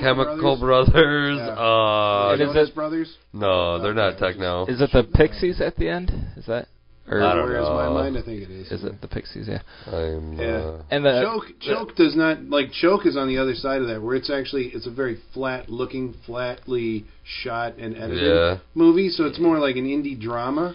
[0.00, 1.38] Chemical, Brothers.
[1.38, 1.48] Yeah.
[1.50, 3.16] Uh, It is Jonas it- Brothers.
[3.32, 4.66] no, they're not techno.
[4.66, 6.10] Is it the Pixies at the end?
[6.36, 6.68] Is that?
[7.10, 8.16] Or I don't Where is my mind?
[8.16, 8.70] I think it is.
[8.70, 9.48] is it the Pixies?
[9.48, 9.60] Yeah.
[9.92, 10.34] I'm.
[10.38, 10.46] Yeah.
[10.46, 13.88] Uh, And the choke choke does not like choke is on the other side of
[13.88, 18.58] that where it's actually it's a very flat looking flatly shot and edited Yeah.
[18.74, 20.74] movie so it's more like an indie drama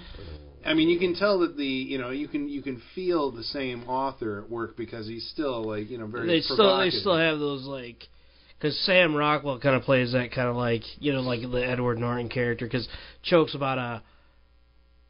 [0.66, 3.44] i mean you can tell that the you know you can you can feel the
[3.44, 7.18] same author at work because he's still like you know very they still they still
[7.18, 8.08] have those like
[8.58, 12.00] because Sam Rockwell kind of plays that kind of like you know like the Edward
[12.00, 12.88] Norton character because
[13.24, 13.78] Choke's about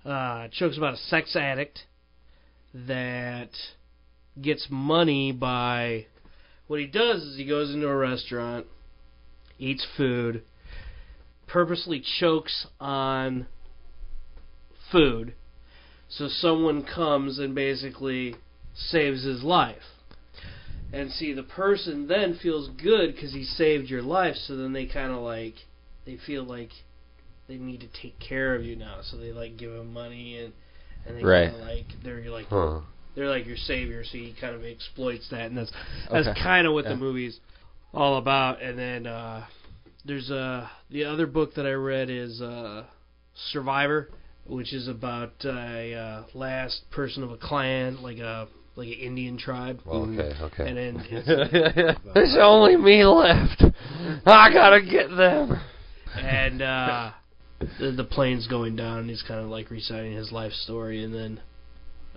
[0.06, 1.80] a uh, Choke's about a sex addict
[2.74, 3.50] that
[4.42, 6.06] gets money by
[6.68, 8.68] what he does is he goes into a restaurant,
[9.58, 10.44] eats food,
[11.48, 13.48] purposely chokes on
[14.92, 15.34] food,
[16.10, 18.36] so someone comes and basically
[18.76, 19.82] saves his life.
[20.94, 24.86] And see, the person then feels good because he saved your life, so then they
[24.86, 25.56] kind of like,
[26.06, 26.70] they feel like
[27.48, 30.54] they need to take care of you now, so they like give him money and
[31.06, 31.50] and they Right.
[31.50, 32.82] kind of like they're like huh.
[33.16, 35.72] they're like your savior, so he kind of exploits that, and that's
[36.12, 36.40] that's Okay.
[36.42, 36.92] kind of what Yeah.
[36.92, 37.40] the movie's
[37.94, 38.62] all about.
[38.62, 39.46] And then uh,
[40.06, 42.86] there's uh, the other book that I read is uh,
[43.52, 44.10] Survivor,
[44.46, 49.38] which is about a uh, last person of a clan, like a like an Indian
[49.38, 49.82] tribe.
[49.86, 50.70] Well, okay, okay.
[50.70, 53.64] And then There's only me left.
[54.26, 55.60] I gotta get them.
[56.16, 57.12] and uh,
[57.80, 61.04] the, the plane's going down, and he's kind of like reciting his life story.
[61.04, 61.42] And then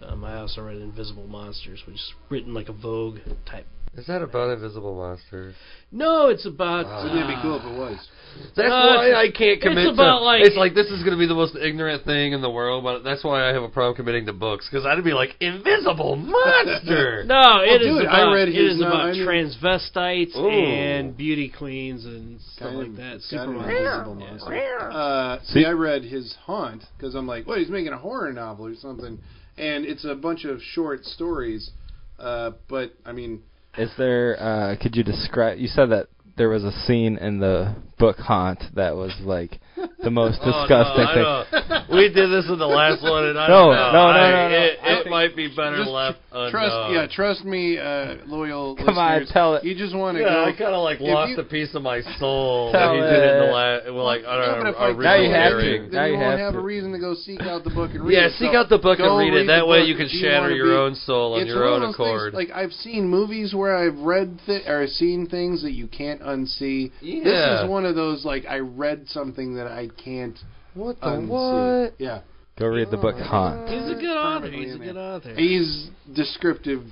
[0.03, 3.67] um, I also read Invisible Monsters, which is written like a Vogue type.
[3.97, 5.55] Is that about invisible monsters?
[5.91, 6.87] No, it's about.
[6.87, 7.03] Ah.
[7.03, 8.09] wouldn't that be uh, cool if it was
[8.55, 10.25] That's No, why it's- I can't commit it's about, to.
[10.25, 12.85] like- it's like this is going to be the most ignorant thing in the world,
[12.85, 16.15] but that's why I have a problem committing to books because I'd be like invisible
[16.15, 17.25] monster.
[17.27, 20.37] No, it is dude, I about read it his, is uh, about I mean- transvestites
[20.37, 20.49] Ooh.
[20.49, 23.15] and beauty queens and stuff kind like that.
[23.17, 23.77] it's kind of Superman.
[23.77, 24.31] invisible Yeah.
[24.31, 24.91] monster.
[24.93, 28.67] Uh, see, I read his Haunt because I'm like, well, he's making a horror novel
[28.67, 29.19] or something,
[29.59, 31.73] and it's a bunch of short stories.
[32.21, 33.43] Uh, but I mean,
[33.79, 34.37] Is there?
[34.41, 35.59] Uh, could you describe?
[35.59, 39.61] You said that there was a scene in the book Haunt that was like
[40.03, 41.97] the most Oh, disgusting no, thing.
[41.97, 43.93] We did this in the last one, and I No, don't know.
[43.93, 44.57] no, no, I- no, no.
[44.57, 46.19] It, it think- might be better just left
[46.51, 46.95] trust, unknown.
[46.95, 49.65] yeah, trust me, uh, loyal Come on, tell it.
[49.65, 50.45] You just want to Yeah, go.
[50.45, 53.11] I kind of like If lost you- a piece of my soul Tell when he
[53.11, 53.85] did it in the last.
[53.93, 55.85] Well, like I Yeah, don't know, if I a tell Now you you have everything,
[55.85, 55.91] to.
[55.91, 56.59] then Now you you won't have have to.
[56.59, 58.33] a reason to go seek out the book and read Yeah, it.
[58.39, 59.47] seek So out the book and read it.
[59.49, 62.33] That way you can shatter your own soul on your own accord.
[62.35, 66.91] Like I've seen movies where I've read th- or seen things that you can't unsee.
[67.03, 70.39] This is one of those like I read something that I can't
[70.75, 71.29] what the unsee.
[71.29, 71.95] what?
[71.99, 72.21] Yeah,
[72.59, 73.69] Go read the book Haunt.
[73.69, 74.51] He's a good author.
[74.51, 75.35] He's a good author.
[75.35, 76.83] he's descriptive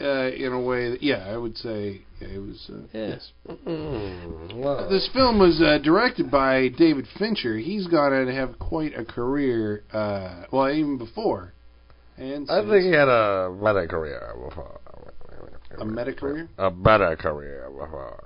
[0.00, 2.70] uh, in a way that yeah, I would say yeah, it was.
[2.70, 3.06] Uh, Yeah.
[3.08, 3.32] Yes.
[3.48, 4.88] Mm, wow.
[4.88, 7.56] This film was uh, directed by David Fincher.
[7.56, 9.84] He's gone on to have quite a career.
[9.92, 11.52] Uh, well, even before.
[12.16, 14.80] And I think he had a better career before.
[15.78, 16.48] a meta career.
[16.58, 18.22] A better career before.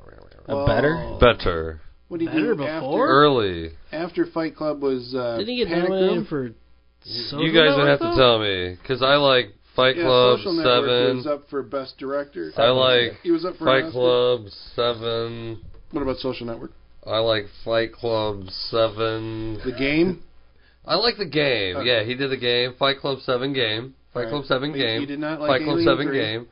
[0.49, 1.17] A better?
[1.21, 1.81] Better.
[2.09, 3.09] What did he Better do before?
[3.09, 3.71] Early.
[3.92, 6.27] after after Fight Club was uh, Didn't he get Panic nominated Room?
[6.27, 6.45] for?
[7.05, 8.16] You guys would Network, have to though?
[8.16, 11.16] tell me because I like Fight yeah, Club Social Network Seven.
[11.19, 12.53] was up for Best Director.
[12.57, 13.92] I like He was up for an Fight Oscar.
[13.92, 15.61] Club Seven.
[15.92, 16.73] What about Social Network?
[17.07, 19.59] I like Fight Club Seven.
[19.64, 20.23] The Game.
[20.85, 21.77] I like the game.
[21.77, 21.87] Okay.
[21.88, 22.75] Yeah, he did the game.
[22.79, 23.95] Fight Club Seven game.
[24.14, 24.33] Fight Alright.
[24.33, 25.01] Club Seven But game.
[25.01, 26.19] you did not like Fight Club Alien Seven 3?
[26.19, 26.47] game.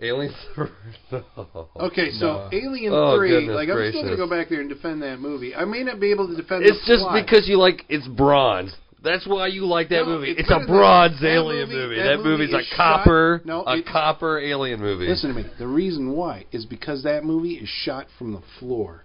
[0.00, 0.32] Alien.
[1.12, 1.24] no.
[1.36, 2.48] Oh, okay, so No.
[2.52, 5.54] Alien Oh, Three, like I'm still gonna go back there and defend that movie.
[5.54, 6.64] I may not be able to defend.
[6.64, 6.70] It.
[6.70, 7.24] It's just plot.
[7.24, 8.74] because you like it's bronze.
[9.02, 10.30] That's why you like that No, movie.
[10.32, 11.96] it's It's, a bronze alien movie- movie.
[11.96, 15.06] that That, movie movie's a is shot- copper, no, a copper alien movie.
[15.06, 15.48] Listen to me.
[15.58, 19.04] The reason why is because that movie is shot from the floor.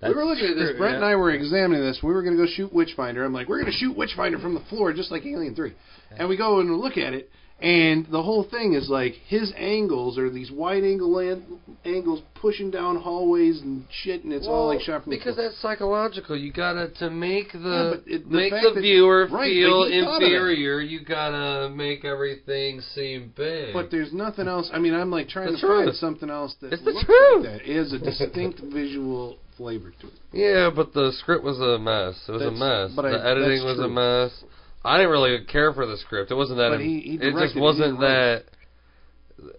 [0.00, 0.70] That's we were looking at this.
[0.70, 0.96] true, Brett yeah.
[0.96, 1.98] and I were examining this.
[2.02, 3.24] We were going to go shoot Witchfinder.
[3.24, 5.74] I'm like, we're going to shoot Witchfinder from the floor, just like Alien Three.
[6.16, 7.28] And we go and look at it,
[7.60, 11.42] and the whole thing is like his angles are these wide angle land,
[11.84, 16.36] angles pushing down hallways and shit, and it's all like shot from because that's psychological.
[16.36, 19.90] You gotta to make the, Yeah, it- the make the that- viewer right, feel but
[19.90, 20.26] he thought of that.
[20.26, 20.80] inferior.
[20.80, 23.72] You gotta make everything seem big.
[23.72, 24.70] But there's nothing else.
[24.72, 27.44] I mean, I'm like trying The to find something else that It's the looks truth.
[27.44, 27.68] like that.
[27.70, 30.12] It has a distinct visual flavor to it.
[30.32, 32.14] yeah, but the script was a mess.
[32.28, 32.92] It was a mess.
[32.94, 34.44] but I- the editing that's was a mess.
[34.88, 36.30] I didn't really care for the script.
[36.30, 36.70] It wasn't that.
[36.70, 38.44] But he- he it just wasn't he that.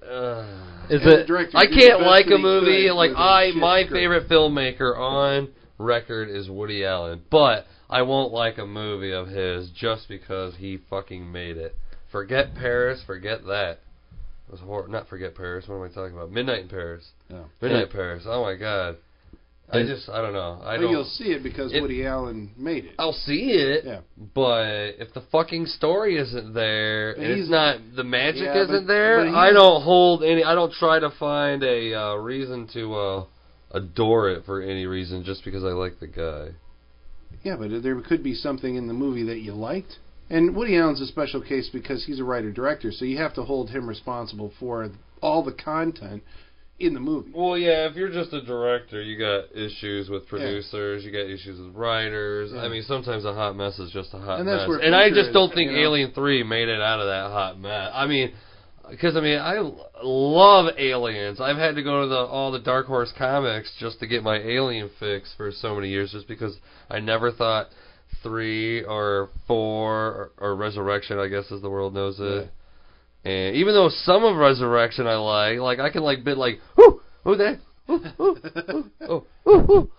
[0.04, 1.28] Uh, Is it?
[1.28, 3.94] director I can't like a movie could like with a I shit my script.
[3.94, 9.70] favorite filmmaker on record is Woody Allen, but I won't like a movie of his
[9.70, 11.76] just because he fucking made it.
[12.12, 13.80] Forget Paris, forget that.
[14.48, 15.66] It was hor- not forget Paris.
[15.68, 16.32] What am I talking about?
[16.32, 17.08] Midnight in Paris.
[17.32, 17.46] Oh.
[17.62, 18.24] Midnight in Paris.
[18.26, 18.98] Oh my god.
[19.72, 20.60] I just I don't know.
[20.64, 20.92] I But don't.
[20.92, 22.96] you'll see it because it- Woody Allen made it.
[22.98, 24.00] I'll see it, Yeah.
[24.34, 28.64] but if the fucking story isn't there But and he's- it's not the magic Yeah,
[28.64, 30.44] isn't but- there, but I don't hold any.
[30.44, 33.24] I don't try to find a uh, reason to uh,
[33.72, 36.50] adore it for any reason just because I like the guy.
[37.44, 40.00] Yeah, but there could be something in the movie that you liked.
[40.32, 43.44] And Woody Allen's a special case because he's a writer director, so you have to
[43.44, 44.90] hold him responsible for
[45.22, 46.24] all the content
[46.80, 47.32] in the movie.
[47.36, 51.60] Well, yeah, if you're just a director, you got issues with producers, you got issues
[51.60, 52.52] with writers.
[52.54, 52.62] Yeah.
[52.62, 54.68] I mean, sometimes a hot mess is just a hot And that's mess.
[54.70, 55.84] where And I just don't is, think you know.
[55.84, 57.92] Alien 3 made it out of that hot mess.
[57.94, 58.34] I mean,
[58.90, 59.60] because I mean, I
[60.04, 61.40] love aliens.
[61.40, 64.38] I've had to go to the all the Dark Horse comics just to get my
[64.38, 66.58] alien fix for so many years, just because
[66.90, 67.68] I never thought
[68.24, 72.50] three or four or, or Resurrection, I guess as the world knows it.
[73.26, 77.02] And even though some of Resurrection I like, like I can like bit like whoo,
[77.24, 79.90] who that, whoo, whoo, whoo, oh, whoo, whoo.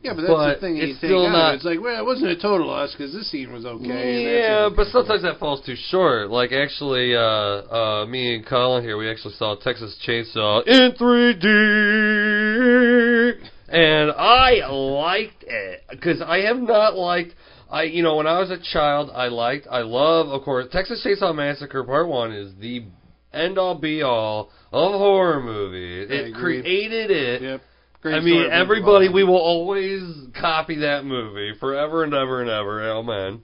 [0.00, 1.56] Yeah, but that's But the thing you it's take still out not- it.
[1.56, 4.38] It's like, well, it wasn't a total loss because this scene was okay.
[4.42, 6.30] Yeah, but sometimes that falls too short.
[6.30, 11.44] Like actually, uh, uh, me and Colin here, we actually saw Texas Chainsaw in 3D,
[13.68, 17.34] and I liked it because I have not liked.
[17.70, 21.04] I you know when I was a child, I liked, I love, of course, Texas
[21.04, 22.84] Chainsaw Massacre Part One is the
[23.32, 26.00] end all be all of horror movie.
[26.02, 27.42] It created it.
[27.42, 27.62] Yep.
[28.00, 30.02] Great I mean, everybody, we will always
[30.40, 32.90] copy that movie forever and ever and ever.
[32.92, 33.42] Amen.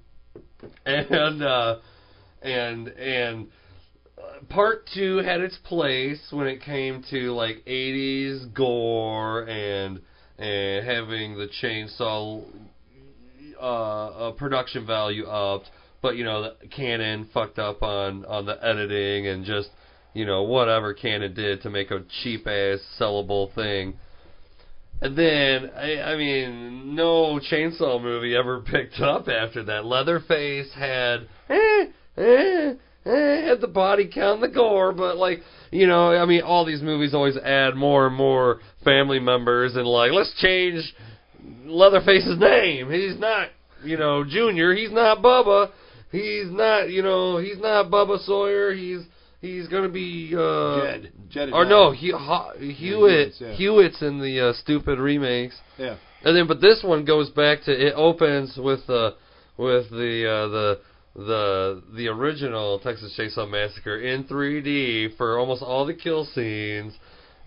[0.86, 1.76] And uh,
[2.40, 3.48] and and
[4.16, 10.00] uh, part two had its place when it came to like '80s gore and
[10.38, 12.44] and having the chainsaw
[13.64, 15.70] uh, production value upped,
[16.02, 19.70] but you know Cannon fucked up on on the editing and just
[20.12, 23.98] you know whatever Cannon did to make a cheap ass sellable thing.
[25.00, 29.84] And then, I, I mean, no chainsaw movie ever picked up after that.
[29.84, 32.74] Leatherface had, eh, eh,
[33.04, 36.64] eh, had the body count and the gore, but like, you know, I mean, all
[36.64, 40.94] these movies always add more and more family members and like, let's change
[41.66, 42.90] Leatherface's name.
[42.90, 43.48] He's not,
[43.84, 44.74] you know, Junior.
[44.74, 45.70] He's not Bubba.
[46.10, 48.72] He's not, you know, he's not Bubba Sawyer.
[48.72, 49.00] He's
[49.40, 51.12] he's gonna be uh, Jed.
[51.28, 52.76] Jed or no, he, Ho- Hewitt.
[52.76, 53.52] Hewitt's, yeah.
[53.54, 55.96] Hewitt's in the uh, stupid remakes, Yeah.
[56.24, 59.12] and then but this one goes back to it opens with uh,
[59.56, 60.80] with the uh, the
[61.16, 66.92] the the original Texas Chainsaw Massacre in 3D for almost all the kill scenes,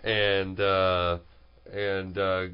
[0.04, 1.18] and uh,
[1.72, 2.46] and uh,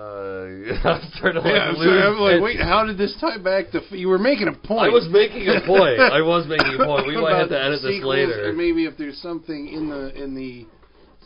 [0.00, 3.36] Uh, I'm starting to like Yeah, I'm, sorry, I'm like, wait, how did this tie
[3.36, 3.78] back to?
[3.84, 4.80] f- You were making a point.
[4.80, 6.00] I was making a point.
[6.18, 7.06] I was making a point.
[7.06, 8.48] We might have to edit this later.
[8.48, 10.66] And maybe if there's something in the in the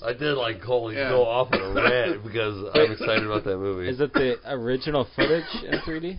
[0.04, 1.10] I did like holy Yeah.
[1.10, 3.88] go off on a rant because I'm excited about that movie.
[3.88, 6.18] Is it the original footage in 3D?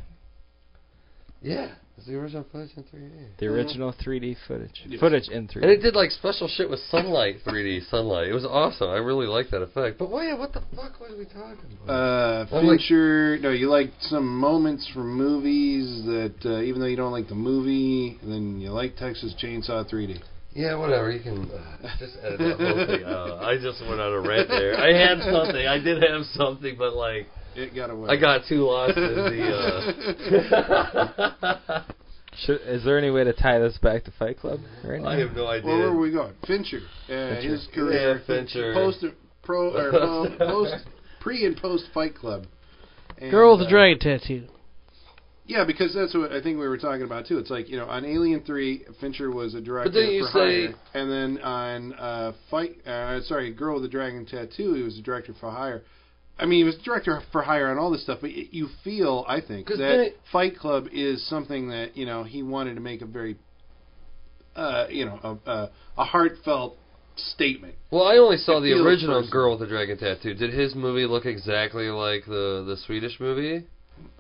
[1.42, 3.12] Yeah, it's the original footage in 3D.
[3.38, 3.52] The Mhm.
[3.52, 4.84] original 3D footage.
[4.86, 5.00] Yes.
[5.00, 5.64] Footage in 3D.
[5.64, 8.28] And it did like special shit with sunlight, 3D sunlight.
[8.28, 8.90] It was awesome.
[8.90, 9.98] I really liked that effect.
[9.98, 11.94] But wait, what the fuck was we talking about?
[11.94, 13.38] uh, Well, like- Fincher.
[13.42, 17.36] No, you like some moments from movies that uh, even though you don't like the
[17.36, 20.20] movie, then you like Texas Chainsaw 3D.
[20.54, 21.12] yeah, whatever.
[21.12, 23.44] You can uh, just edit that whole thing out.
[23.52, 24.78] I just went on a rant there.
[24.80, 25.66] I had something.
[25.68, 28.10] I did have something, but like It got away.
[28.10, 29.44] I got too lost in the.
[30.56, 31.84] Uh,
[32.46, 35.08] Should, is there any way to tie this back to Fight Club right now?
[35.08, 35.68] I have no idea.
[35.68, 36.34] Well, where were we going?
[36.46, 36.82] Fincher.
[37.08, 38.18] Uh, His career.
[38.18, 38.74] Yeah, Fincher.
[38.74, 39.06] Post,
[39.44, 39.92] pro, or
[40.38, 40.86] po- post,
[41.22, 42.46] pre and post Fight Club.
[43.18, 44.48] And, Girl with the uh, dragon tattoo.
[45.48, 47.38] Yeah, because that's what I think we were talking about too.
[47.38, 50.66] It's like you know, on Alien Three, Fincher was a director didn't you for say-
[50.68, 54.98] hire, and then on uh, Fight, uh, sorry, Girl with the Dragon Tattoo, he was
[54.98, 55.84] a director for hire.
[56.38, 59.24] I mean, he was director for hire on all this stuff, but y- you feel,
[59.28, 62.82] I think, 'Cause that it- Fight Club is something that you know he wanted to
[62.82, 63.38] make a very,
[64.56, 65.70] uh, you know, a, a,
[66.00, 66.78] a heartfelt
[67.16, 67.76] statement.
[67.92, 69.32] Well, I only saw It the original personal.
[69.32, 70.34] Girl with the Dragon Tattoo.
[70.34, 73.64] Did his movie look exactly like the the Swedish movie?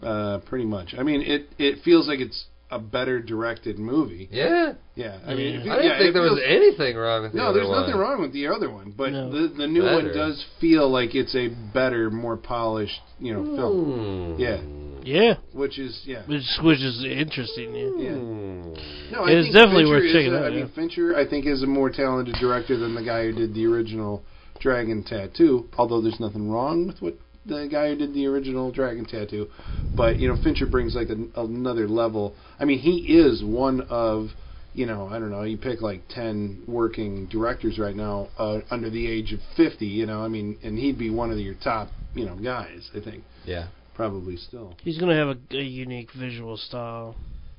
[0.01, 0.95] Uh, pretty much.
[0.97, 4.27] I mean, it it feels like it's a better directed movie.
[4.31, 4.73] Yeah.
[4.95, 5.59] Yeah, I mean, Yeah.
[5.59, 7.69] it I didn't yeah, think it there was anything wrong with the No, other there's
[7.69, 7.81] one.
[7.81, 9.29] nothing wrong with the other one, but No.
[9.29, 14.33] the the new one does feel like it's a better, more polished, you know, film.
[14.35, 14.41] Hmm.
[14.41, 14.61] Yeah.
[15.03, 16.23] Yeah, Which is yeah.
[16.25, 17.75] which which is interesting.
[17.75, 17.89] Yeah.
[17.99, 18.15] Yeah.
[18.17, 18.73] Hmm.
[19.11, 20.55] No, It's definitely Fincher worth checking a- out, I yeah.
[20.55, 23.67] mean, Fincher, I think, is a more talented director than the guy who did the
[23.67, 24.23] original
[24.59, 25.67] Dragon Tattoo.
[25.77, 29.47] Although there's nothing wrong with what the guy who did the original Dragon Tattoo,
[29.95, 32.35] but you know, Fincher brings like an, another level.
[32.59, 34.29] I mean, he is one of
[34.75, 38.89] you know, I don't know, you pick like 10 working directors right now uh, under
[38.89, 41.87] the age of 50, you know, I mean, and he'd be one of your top,
[42.13, 43.23] you know, guys, I think.
[43.45, 43.67] Yeah.
[43.95, 44.75] Probably still.
[44.83, 47.15] He's gonna have a, a unique visual style.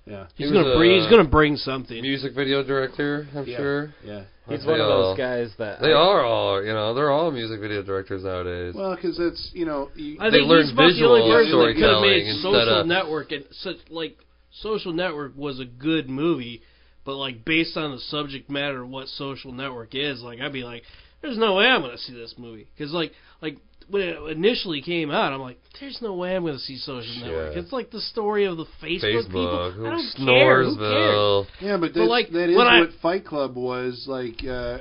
[0.07, 0.27] Yeah.
[0.37, 1.01] He's He gonna bring.
[1.01, 2.01] He's gonna bring something.
[2.01, 3.57] Music video director, I'm Yeah.
[3.57, 3.95] sure.
[4.05, 4.23] Yeah.
[4.49, 7.33] He's They one of all- those guys that They are all, you know, they're all
[7.33, 8.75] music video directors nowadays.
[8.75, 11.27] Well, because it's you know, you, I They think learn he's about the only visual
[11.27, 14.17] person that could have storytelling made Social of- Network and such like
[14.53, 16.63] Social Network was a good movie,
[17.05, 20.63] but like based on the subject matter of what Social Network is, like I'd be
[20.63, 20.85] like,
[21.27, 23.13] there's no way I'm gonna see this movie because like
[23.43, 23.59] like
[23.89, 27.55] when it initially came out, I'm like, there's no way I'm gonna see Social Network.
[27.55, 27.63] Yeah.
[27.63, 29.47] It's like the story of the Facebook, people.
[29.47, 30.65] Facebook, I don't care.
[30.65, 30.77] Who cares?
[30.77, 31.47] Snoresville.
[31.61, 34.43] Yeah, but, But, like, that is when I- what Fight Club was like.
[34.45, 34.79] Uh,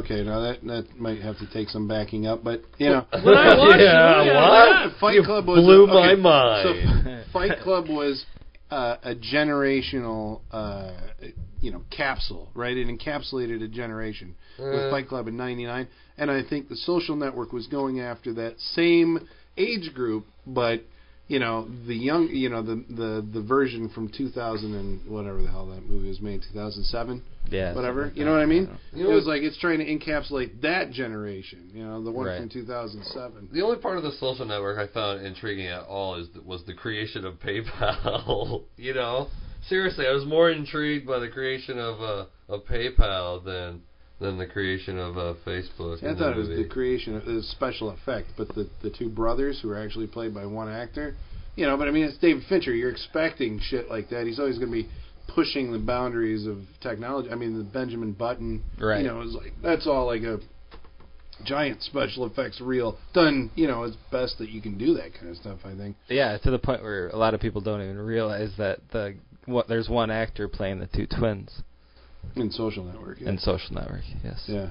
[0.00, 3.36] okay, now that that might have to take some backing up, but you know, When
[3.36, 4.98] I watched Yeah, it, yeah, what?
[4.98, 6.66] Fight You Club was blew a, my mind.
[6.66, 8.24] So Fight Club was
[8.70, 10.92] uh, a generational, uh,
[11.60, 12.76] you know, capsule, right?
[12.76, 14.90] It encapsulated a generation with Uh.
[14.90, 19.26] Fight Club in '99, and I think the Social Network was going after that same
[19.56, 20.82] age group, but
[21.28, 25.48] you know, the young, you know, the the the version from 2000 and whatever the
[25.48, 28.04] hell that movie was made, 2007 yeah, whatever.
[28.04, 28.66] something You know what I mean?
[28.66, 31.70] don't You know it was like it's trying to encapsulate that generation.
[31.72, 32.40] You know, the one Right.
[32.40, 33.48] from 2007.
[33.52, 36.74] The only part of the social network I found intriguing at all is was the
[36.74, 38.64] creation of PayPal.
[38.76, 39.28] you know,
[39.68, 43.82] seriously, I was more intrigued by the creation of uh, of PayPal than
[44.20, 46.02] than the creation of uh, Facebook.
[46.02, 49.60] I thought it was the creation of the special effect, but the the two brothers
[49.62, 51.16] who are actually played by one actor.
[51.56, 52.74] You know, but I mean, it's David Fincher.
[52.74, 54.26] You're expecting shit like that.
[54.26, 54.88] He's always going to be
[55.34, 57.30] pushing the boundaries of technology.
[57.30, 58.62] I mean, the Benjamin Button.
[58.80, 59.02] Right.
[59.02, 60.38] You know, is like that's all like a
[61.44, 63.50] giant special effects reel done.
[63.54, 65.60] You know, as best that you can do that kind of stuff.
[65.64, 65.96] I think.
[66.08, 69.68] Yeah, to the point where a lot of people don't even realize that the what
[69.68, 71.62] there's one actor playing the two twins
[72.36, 73.20] In Social Network.
[73.20, 73.30] Yeah.
[73.30, 74.02] in Social Network.
[74.22, 74.44] Yes.
[74.46, 74.70] Yeah.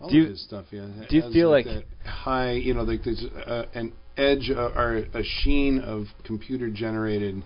[0.00, 0.86] All Do you- of his stuff, yeah.
[1.08, 5.04] do you feel like- that high, you know, like there's uh, an edge uh, or
[5.12, 7.42] a sheen of computer generated,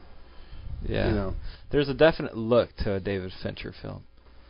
[0.87, 1.08] Yeah.
[1.08, 1.35] you know.
[1.70, 4.02] There's a definite look to a David Fincher film.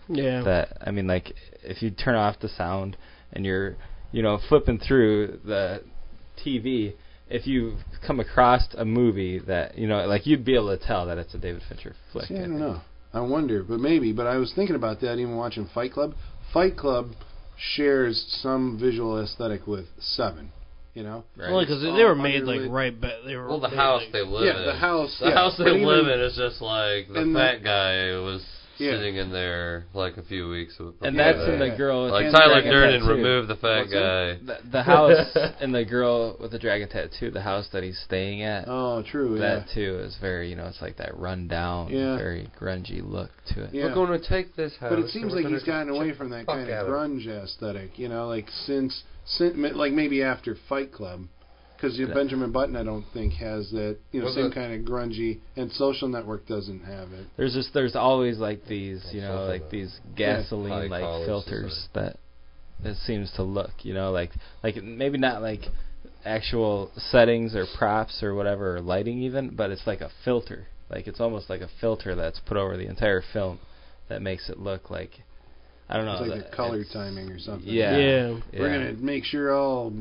[0.08, 0.42] Yeah.
[0.42, 1.32] That I mean, like
[1.62, 2.96] if you turn off the sound
[3.32, 3.76] and you're,
[4.10, 5.82] you know, flipping through the
[6.44, 6.94] TV,
[7.30, 11.06] if you come across a movie that you know, like you'd be able to tell
[11.06, 12.26] that it's a David Fincher flick.
[12.26, 12.80] See, I don't know.
[13.14, 14.12] I wonder, but maybe.
[14.12, 16.14] But I was thinking about that even watching Fight Club.
[16.52, 17.08] Fight Club
[17.74, 20.50] shares some visual aesthetic with Seven,
[20.94, 21.24] you know.
[21.36, 21.50] Right.
[21.50, 24.12] Only because they were made like right but They were well, the made, house like,
[24.12, 24.66] they live Yeah, in.
[24.66, 25.34] the house, The yeah.
[25.34, 28.42] house they But even- live in is just like the And the- fat guy was
[28.82, 28.92] Yeah.
[28.92, 30.76] sitting in there like a few weeks.
[30.76, 32.04] before and that's in the girl.
[32.04, 33.14] with like Tyler dragon Durden tattoo.
[33.14, 34.26] removed the fat What's guy.
[34.44, 35.26] The, the house
[35.60, 39.38] and the girl with the dragon tattoo, the house that he's staying at, Oh, true.
[39.38, 39.74] that yeah.
[39.74, 42.16] too is very, you know, it's like that run down, Yeah.
[42.16, 43.70] very grungy look to it.
[43.74, 43.84] Yeah.
[43.86, 44.90] We're going to take this house.
[44.90, 48.26] But it seems like he's gotten away from that kind of grunge aesthetic, you know,
[48.28, 51.22] like since, since like maybe after Fight Club,
[51.82, 52.14] because Yeah.
[52.14, 55.40] Benjamin Button I don't think has that, you know, Was same it- kind of grungy,
[55.56, 57.26] and Social Network doesn't have it.
[57.36, 61.72] There's just there's always like these, you know, like these High gasoline like collars filters
[61.72, 62.16] is that
[62.84, 64.30] it seems to look, you know, like
[64.62, 65.62] like maybe not like
[66.24, 70.68] actual settings or props or whatever or lighting even, but it's like a filter.
[70.88, 73.58] Like it's almost like a filter that's put over the entire film
[74.08, 75.22] that makes it look like
[75.88, 76.22] I don't know.
[76.22, 77.68] It's like the color timing or something.
[77.68, 77.96] Yeah.
[77.96, 78.40] Yeah.
[78.52, 78.78] We're yeah.
[78.78, 79.92] gonna make sure all,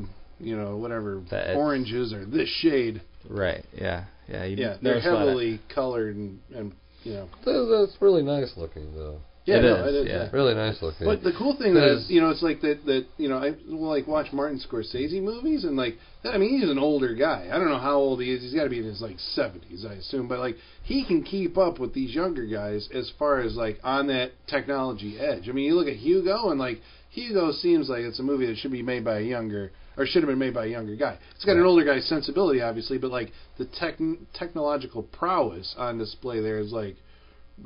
[0.42, 3.00] you know, whatever That oranges are this shade.
[3.28, 3.64] Right.
[3.74, 4.04] Yeah.
[4.28, 4.44] Yeah.
[4.44, 6.72] You Yeah, they're notice a lot of- heavily colored and, and
[7.04, 7.28] you know.
[7.44, 9.18] That- That's really nice looking, though.
[9.44, 10.06] Yeah, It no, is, it is.
[10.08, 10.28] yeah.
[10.32, 11.04] Really nice looking.
[11.04, 12.86] But the cool thing Because- is, you know, it's like that.
[12.86, 16.70] That you know, I will like watch Martin Scorsese movies, and like, I mean, he's
[16.70, 17.48] an older guy.
[17.52, 18.40] I don't know how old he is.
[18.42, 20.28] He's got to be in his like seventies, I assume.
[20.28, 24.06] But like, he can keep up with these younger guys as far as like on
[24.08, 25.48] that technology edge.
[25.48, 26.80] I mean, you look at Hugo, and like
[27.10, 30.22] Hugo seems like it's a movie that should be made by a younger or should
[30.22, 31.18] have been made by a younger guy.
[31.34, 33.98] It's got an older guy's sensibility, obviously, but like the tech
[34.34, 36.96] technological prowess on display there is like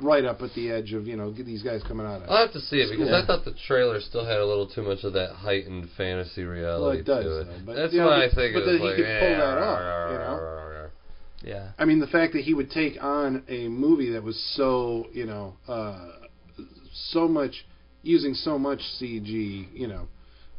[0.01, 2.29] right up at the edge of you know these guys coming out of.
[2.29, 3.21] I'll have to see it because Yeah.
[3.23, 6.99] I thought the trailer still had a little too much of that heightened fantasy reality
[6.99, 7.43] it does, to it.
[7.45, 9.05] though, but, That's you know, why I think but it that was he like, could
[9.19, 10.39] pull yeah, that off, you know?
[10.43, 10.87] rah, rah.
[11.43, 11.69] Yeah.
[11.77, 15.25] I mean, the fact that he would take on a movie that was so, you
[15.25, 16.09] know, uh,
[17.11, 17.65] so much
[18.03, 20.07] using so much CG, you know,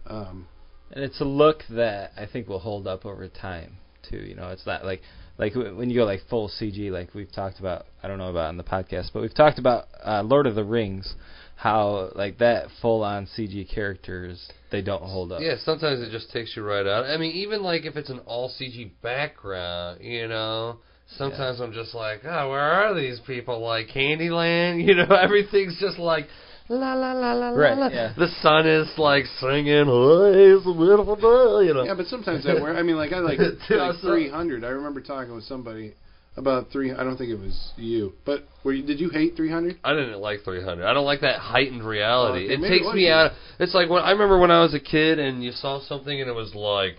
[0.07, 0.47] um,
[0.93, 3.76] And it's a look that I think will hold up over time
[4.09, 4.18] too.
[4.18, 5.03] You know, it's not like
[5.39, 7.86] like w- when you go like full CG, like we've talked about.
[8.03, 10.64] I don't know about on the podcast, but we've talked about uh, Lord of the
[10.64, 11.14] Rings,
[11.57, 15.41] how like that full on CG characters they don't hold up.
[15.41, 17.05] Yeah, sometimes it just takes you right out.
[17.05, 20.78] I mean, even like if it's an all CG background, you know,
[21.16, 23.61] sometimes I'm just like, oh, where are these people?
[23.61, 26.26] Like Candyland, you know, everything's just like.
[26.71, 27.59] La la la la la.
[27.59, 27.89] Right, la.
[27.89, 28.12] yeah.
[28.16, 31.85] The sun is like singing, "Oh, it's a beautiful day," you know.
[31.85, 32.77] yeah, but sometimes I wear.
[32.77, 33.39] I mean, like I like,
[33.69, 34.64] Dude, like 300.
[34.64, 35.95] I remember talking with somebody
[36.37, 36.93] about three.
[36.93, 39.79] I don't think it was you, but were you, did you hate 300?
[39.83, 40.85] I didn't like 300.
[40.85, 42.43] I don't like that heightened reality.
[42.43, 43.12] Oh, okay, it maybe it takes was me you.
[43.12, 43.33] out.
[43.59, 46.29] It's like when I remember when I was a kid and you saw something and
[46.29, 46.97] it was like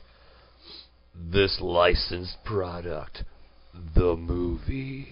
[1.15, 3.23] this licensed product,
[3.95, 5.09] the movie.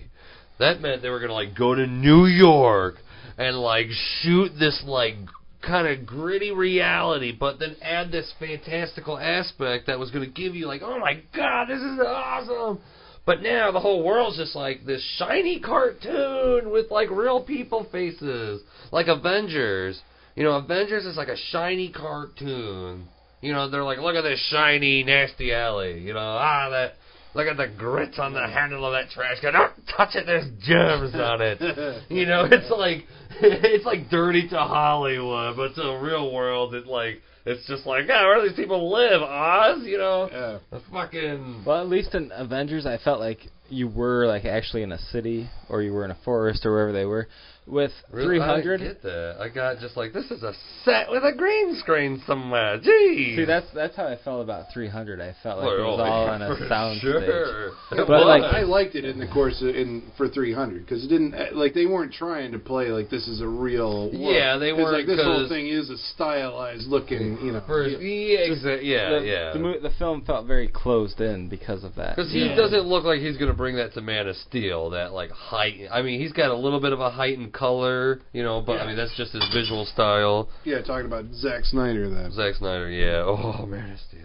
[0.59, 2.95] That meant they were gonna like go to New York
[3.37, 3.87] and like
[4.21, 5.15] shoot this like
[5.61, 10.67] kind of gritty reality, but then add this fantastical aspect that was gonna give you
[10.67, 12.79] like, oh my god, this is awesome.
[13.25, 18.61] But now the whole world's just like this shiny cartoon with like real people faces,
[18.91, 19.99] like Avengers.
[20.35, 23.07] You know, Avengers is like a shiny cartoon.
[23.41, 25.99] You know, they're like, look at this shiny, nasty alley.
[25.99, 26.93] You know, ah, that.
[27.37, 29.53] Look at the grits on the handle of that trash can.
[29.53, 30.25] Don't touch it.
[30.25, 31.61] There's germs on it.
[32.09, 33.03] You know, it's like
[33.41, 38.07] it's like dirty to Hollywood, but to the real world, it like it's just like,
[38.07, 39.21] yeah, where do these people live?
[39.21, 40.57] Oz, you know, Yeah.
[40.71, 44.91] the fucking Well, at least in Avengers, I felt like you were like actually in
[44.91, 47.27] a city or you were in a forest or wherever they were.
[47.67, 48.39] With Really?
[48.39, 49.35] I 300, get that.
[49.41, 50.53] I got just like this is a
[50.85, 52.79] set with a green screen somewhere.
[52.79, 53.35] Jeez.
[53.35, 55.19] see that's that's how I felt about 300.
[55.19, 57.19] I felt like Oh, it was oh, all yeah, on a for sound sure.
[57.21, 57.73] stage.
[57.99, 58.25] It But, was.
[58.41, 61.49] like- I liked it in the course of, in for 300 because it didn't eh,
[61.53, 64.11] like they weren't trying to play like this is a real.
[64.13, 64.33] Look.
[64.33, 67.63] Yeah, they weren't, Like this whole thing is a stylized looking, you know.
[67.67, 68.01] For, deal.
[68.01, 69.53] yeah, exa- yeah, the, yeah.
[69.53, 72.15] The, mo- the film felt very closed in because of that.
[72.15, 72.55] Because he Yeah.
[72.55, 75.81] doesn't look like he's going to bring that to Man of Steel, that like height.
[75.91, 78.85] I mean, he's got a little bit of a heightened color, you know, but I
[78.87, 80.49] mean that's just his visual style.
[80.63, 82.09] Yeah, talking about Zack Snyder.
[82.09, 82.31] then.
[82.31, 83.23] Zack Snyder, yeah.
[83.25, 84.21] Oh, Man of Steel.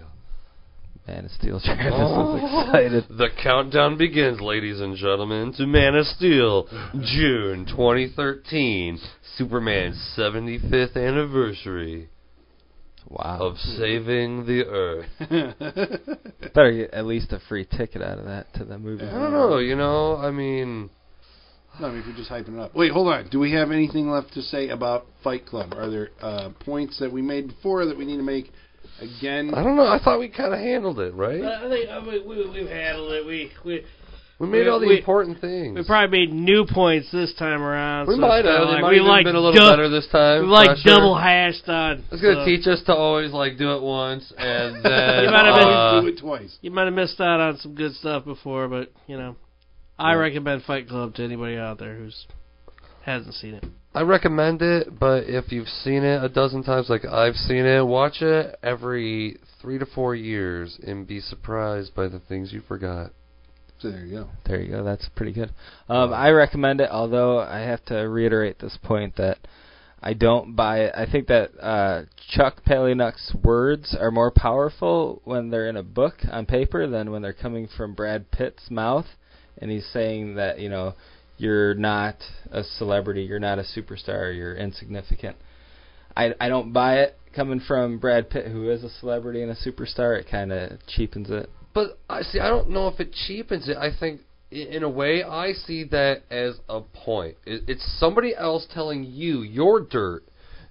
[1.08, 2.36] Man of Steel Travis Oh.
[2.36, 3.04] is excited.
[3.18, 6.66] The countdown begins, ladies and gentlemen, to Man of Steel,
[7.16, 9.00] June 2013,
[9.36, 12.08] Superman's 75th anniversary
[13.08, 13.38] Wow.
[13.40, 15.08] of saving the Earth.
[16.54, 19.04] Better get at least a free ticket out of that to the movie.
[19.04, 20.88] I don't know, you know, I mean,
[21.80, 22.74] No, I mean, if you're just hyping it up.
[22.74, 23.28] Wait, hold on.
[23.30, 25.72] Do we have anything left to say about Fight Club?
[25.74, 28.50] Are there uh, points that we made before that we need to make
[29.00, 29.52] again?
[29.54, 29.86] I don't know.
[29.86, 31.42] I thought we kind of handled it, right?
[31.42, 33.26] I think I mean, we, we've handled it.
[33.26, 33.84] We we
[34.38, 35.76] We made we- all the we- important things.
[35.78, 38.06] we probably made new points this time around.
[38.08, 38.68] We so might have.
[38.68, 40.42] Like, might we have like been a little dou- better this time.
[40.42, 40.82] We like fresher.
[40.88, 42.04] double hashed on.
[42.12, 45.56] It's gonna teach us to always like do it once and then You might have
[45.58, 46.58] been- uh, do it twice.
[46.60, 49.36] You might have missed out on some good stuff before, but you know,
[49.98, 52.26] I recommend Fight Club to anybody out there who's
[53.02, 53.64] hasn't seen it.
[53.94, 57.84] I recommend it, but if you've seen it a dozen times like I've seen it,
[57.84, 63.10] watch it every three to four years and be surprised by the things you forgot.
[63.80, 64.28] So there you go.
[64.46, 64.84] There you go.
[64.84, 65.52] That's pretty good.
[65.88, 69.38] Um, I recommend it, although I have to reiterate this point that
[70.00, 70.94] I don't buy it.
[70.96, 76.14] I think that uh, Chuck Palahniuk's words are more powerful when they're in a book
[76.30, 79.06] on paper than when they're coming from Brad Pitt's mouth,
[79.62, 80.94] and he's saying that you know
[81.38, 82.16] you're not
[82.50, 85.36] a celebrity, you're not a superstar, you're insignificant.
[86.16, 89.54] I I don't buy it coming from Brad Pitt, who is a celebrity and a
[89.54, 90.18] superstar.
[90.18, 91.48] It kind of cheapens it.
[91.74, 92.40] But I see.
[92.40, 93.76] I don't know if it cheapens it.
[93.76, 97.36] I think, in a way, I see that as a point.
[97.46, 100.24] It, it's somebody else telling you you're dirt,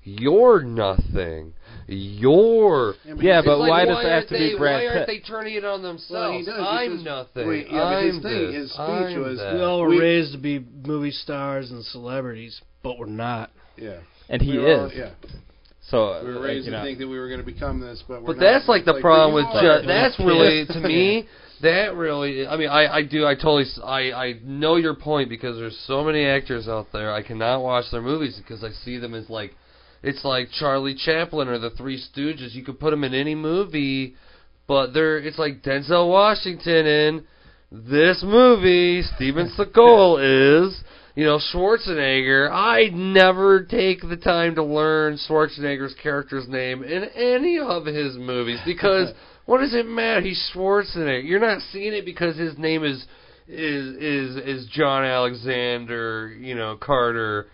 [0.03, 1.53] you're nothing,
[1.95, 2.95] your.
[3.05, 4.87] Yeah, but Yeah, but like, why does it have aren't to be they, Brad Why
[4.87, 6.37] aren't they turning it on Well, themselves?
[6.39, 6.59] he does.
[6.67, 7.47] I'm because- nothing.
[7.47, 8.55] Wait, yeah, I'm his thing, this.
[8.55, 9.53] his speech I'm was- that.
[9.55, 13.51] We all were We- raised to be movie stars and celebrities, but we're not.
[13.77, 13.97] Yeah.
[14.29, 14.95] and he We were all- is.
[14.95, 15.09] yeah.
[15.81, 18.01] So We were raised you to know, think that we were going to become this,
[18.07, 18.27] but we're not.
[18.27, 18.39] But not.
[18.53, 21.27] that's like the It's problem with you ju- that's really to me
[21.61, 25.57] that really I mean I I do I totally I I know your point because
[25.57, 29.13] there's so many actors out there I cannot watch their movies because I see them
[29.13, 29.53] as like
[30.03, 32.53] it's like Charlie Chaplin or the Three Stooges.
[32.53, 34.15] You could put them in any movie
[34.71, 37.25] but they're it's like Denzel Washington in
[37.71, 39.01] this movie.
[39.17, 40.81] Steven Seagal is
[41.13, 42.49] you know Schwarzenegger.
[42.49, 48.59] I never take the time to learn Schwarzenegger's character's name in any of his movies
[48.65, 49.09] because
[49.45, 50.21] what does it matter?
[50.21, 51.27] He's Schwarzenegger.
[51.27, 53.05] You're not seeing it because his name is
[53.49, 57.47] is is is John Alexander you know Carter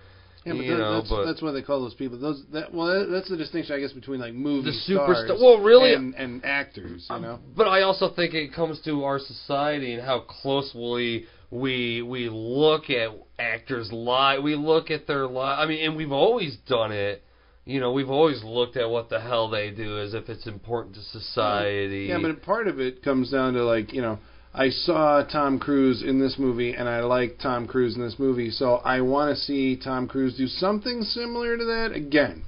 [0.48, 2.18] Yeah, but you know that's, but that's what they call those people.
[2.18, 5.60] Those that well, that, that's the distinction, I guess, between like movie The superstar- well,
[5.60, 7.06] really- and, and actors.
[7.10, 11.26] You um, know, But I also think it comes to our society and how closely
[11.52, 14.42] we we look at actors' lives.
[14.42, 15.60] We look at their life.
[15.60, 17.24] I mean, and we've always done it.
[17.66, 20.96] You know, we've always looked at what the hell they do as if it's important
[20.96, 22.06] to society.
[22.10, 24.20] yeah, but part of it comes down to like you know.
[24.54, 28.50] I saw Tom Cruise in this movie, and I like Tom Cruise in this movie,
[28.50, 32.44] so I want to see Tom Cruise do something similar to that again.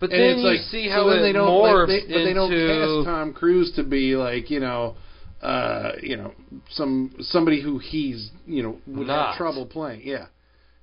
[0.00, 2.24] But and then you like, see how then it they don't, morphs like, they, but
[2.24, 4.96] they don't cast Tom Cruise to be like you know,
[5.42, 6.32] uh, you know,
[6.70, 9.28] some somebody who he's you know would Not.
[9.28, 10.02] have trouble playing.
[10.04, 10.26] Yeah,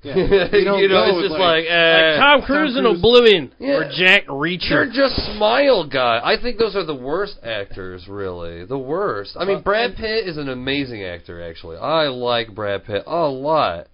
[0.03, 0.15] yeah.
[0.53, 2.11] you know, You don't it's just like, eh.
[2.17, 3.73] Like Tom Cruise in Cruise- Oblivion Yeah.
[3.73, 4.69] or Jack Reacher.
[4.69, 4.93] You're Reacher.
[4.93, 6.19] just smile guy.
[6.23, 8.65] I think those are the worst actors, really.
[8.65, 9.35] The worst.
[9.39, 11.77] I mean, Brad Pitt is an amazing actor, actually.
[11.77, 13.87] I like Brad Pitt a lot.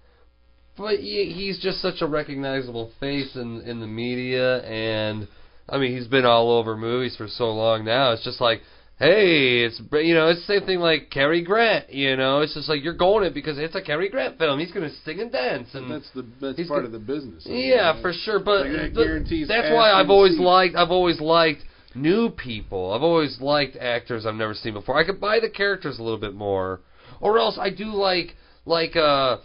[0.77, 5.27] But he, he's just such a recognizable face in in the media, and
[5.67, 8.11] I mean, he's been all over movies for so long now.
[8.11, 8.61] It's just like,
[8.99, 11.91] hey, it's you know, it's the same thing like Cary Grant.
[11.91, 14.59] You know, it's just like you're going it because it's a Cary Grant film.
[14.59, 16.87] He's gonna sing and dance, and that's the that's He's part good.
[16.87, 17.43] of the business.
[17.45, 18.39] yeah, for sure.
[18.39, 20.75] But, Like, that guarantees that's why I've always liked.
[20.75, 21.61] I've always liked
[21.95, 22.93] new people.
[22.93, 24.97] I've always liked actors I've never seen before.
[24.97, 26.81] I could buy the characters a little bit more,
[27.21, 28.35] or else I do like
[28.65, 29.37] like uh.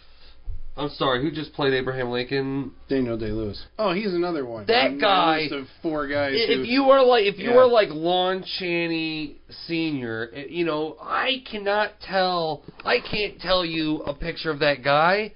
[0.75, 2.71] I'm sorry, who just played Abraham Lincoln?
[2.89, 3.63] Daniel Day Lewis.
[3.79, 4.65] Oh, he's another one.
[4.67, 6.33] That On the guy- list of four guys.
[6.33, 7.59] who, If you are like, if you Yeah.
[7.59, 12.63] are like Lon Chaney Senior, eh, you know, I cannot tell.
[12.87, 15.33] I can't tell you a picture of that guy.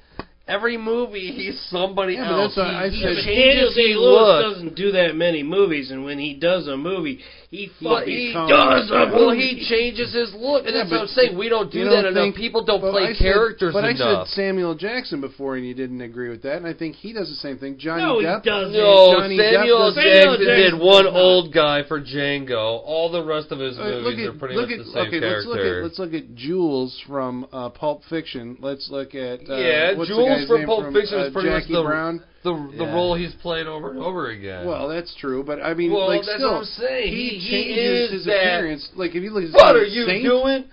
[0.48, 2.54] Every movie, he's somebody Yeah, but else.
[2.54, 3.94] that's why he, I said- Daniel Day.
[3.96, 7.20] Lewis doesn't do that many movies, and when he does a movie,
[7.50, 8.90] he fucking he does.
[8.90, 11.38] Well, he changes his look, and Yeah, that's what I'm saying.
[11.38, 12.14] We don't do that don't enough.
[12.24, 14.24] think- People don't play said- characters But enough.
[14.24, 16.56] I said Samuel Jackson before, and you didn't agree with that.
[16.56, 17.78] And I think he does the same thing.
[17.78, 18.42] Johnny No, he Depp.
[18.42, 18.72] doesn't.
[18.72, 22.82] no, Johnny Samuel Depp does- Jackson did one old guy for Django.
[22.84, 24.90] All the rest of his Uh, movies look are at, pretty look much at, the
[24.92, 25.36] same okay, character.
[25.36, 28.56] let's look at let's look at Jules from uh, Pulp Fiction.
[28.60, 31.78] Let's look at uh, yeah, Jules from Pulp from, Fiction uh, is pretty Jackie much
[31.82, 32.22] the Brown.
[32.46, 34.66] The the role he's played over and over again.
[34.66, 37.12] Well, that's true, but I mean, Well, like that's still, what I'm saying.
[37.12, 38.88] he, He- he changes is his that- appearance.
[38.94, 40.64] Like if you look at what the are you Saint, doing?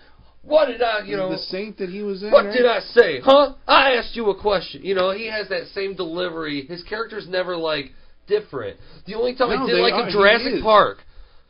[0.44, 1.30] What did I, you know?
[1.32, 2.30] the Saint that he was in.
[2.32, 2.54] What right?
[2.56, 3.54] did I say, huh?
[3.68, 4.84] I asked you a question.
[4.84, 6.66] You know, he has that same delivery.
[6.68, 7.92] His character's never like
[8.28, 8.78] different.
[9.08, 10.62] The only time No, I did like are- in Jurassic.
[10.62, 10.98] Park.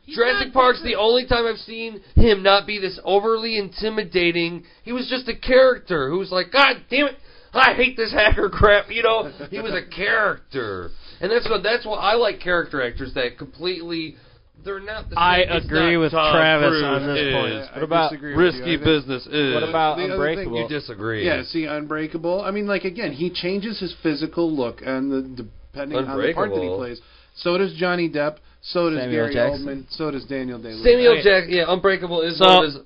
[0.04, 4.64] He's Jurassic not Park's the only time I've seen him not be this overly intimidating.
[4.84, 7.16] He was just a character who was like, God damn it,
[7.54, 8.90] I hate this hacker crap.
[8.90, 10.90] You know, he was a character,
[11.20, 14.16] and that's what that's what I like character actors that completely.
[14.64, 15.10] They're not.
[15.10, 15.18] The same.
[15.18, 17.34] I It's agree not with Tom Travis Cruise on this is.
[17.34, 17.52] point.
[17.52, 18.62] Yeah, I What about disagree with you.
[18.62, 19.54] I Risky business is.
[19.54, 20.12] What about the other thing
[20.48, 20.62] Unbreakable?
[20.62, 21.26] You disagree.
[21.26, 22.40] Yeah, see, Unbreakable.
[22.42, 26.50] I mean, like again, he changes his physical look, and the depending on the part
[26.54, 27.00] that he plays.
[27.36, 28.36] So does Johnny Depp.
[28.62, 29.66] So does Samuel Gary Jackson.
[29.66, 29.84] Oldman.
[29.90, 30.84] So does Daniel Day Lewis.
[30.84, 32.78] Samuel Jackson, yeah, Unbreakable is So- one of his,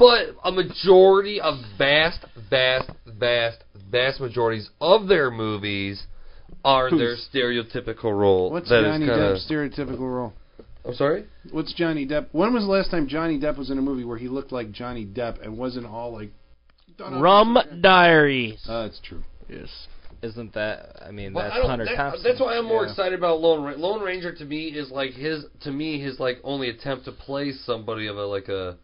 [0.00, 3.58] but a majority of vast, vast, vast,
[3.90, 6.02] vast majorities of their movies
[6.64, 8.50] are Who's- their stereotypical role.
[8.50, 10.32] What's that is Johnny kinda, Depp's stereotypical role?
[10.84, 11.24] I'm sorry.
[11.52, 12.26] What's Johnny Depp?
[12.32, 14.72] When was the last time Johnny Depp was in a movie where he looked like
[14.72, 16.30] Johnny Depp and wasn't all like
[16.98, 18.60] Rum Diaries.
[18.68, 19.22] Uh, that's true.
[19.48, 19.68] Yes.
[20.22, 20.96] Isn't that?
[21.06, 22.22] I mean, Well, that's I don't- Hunter that- Thompson.
[22.24, 22.90] That's why I'm more Yeah.
[22.90, 23.80] excited about Lone Ranger.
[23.80, 27.52] Lone Ranger to me is like his to me his like only attempt to play
[27.52, 28.76] somebody of a like a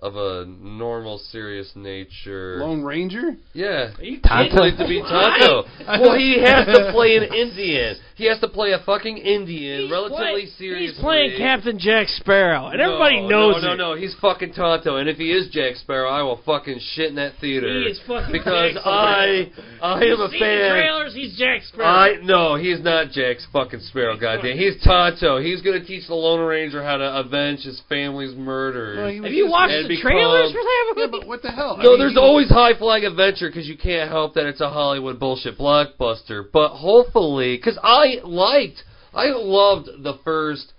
[0.00, 2.58] of a normal, serious nature.
[2.60, 3.36] Lone Ranger.
[3.54, 4.44] Yeah, Are you Tonto?
[4.44, 4.56] kidding?
[4.56, 5.64] played to be Tonto.
[5.86, 7.96] well, he has to play an Indian.
[8.16, 10.92] He has to play a fucking Indian, He's relatively play- serious.
[10.92, 13.76] He's playing Captain Jack Sparrow, and everybody knows no, it.
[13.76, 17.08] No, no, he's fucking Tonto, and if he is Jack Sparrow, I will fucking shit
[17.10, 17.68] in that theater.
[17.68, 19.50] He is fucking because Jack I,
[19.82, 20.70] I am a See the fan.
[20.72, 21.14] trailers?
[21.14, 21.88] He's Jack Sparrow.
[21.88, 24.16] I no, he's not Jack's fucking Sparrow.
[24.18, 25.38] Goddamn, he's Tonto.
[25.40, 28.94] He's gonna teach the Lone Ranger how to avenge his family's murder.
[28.96, 31.10] Well, Have you watched and the become- trailers for that Yeah, movie?
[31.18, 31.76] but what the hell?
[31.78, 34.60] I No, mean, there's he- always high flag adventure because you can't help that it's
[34.60, 36.44] a Hollywood bullshit blockbuster.
[36.52, 38.82] But hopefully, because I liked,
[39.14, 40.72] I loved the first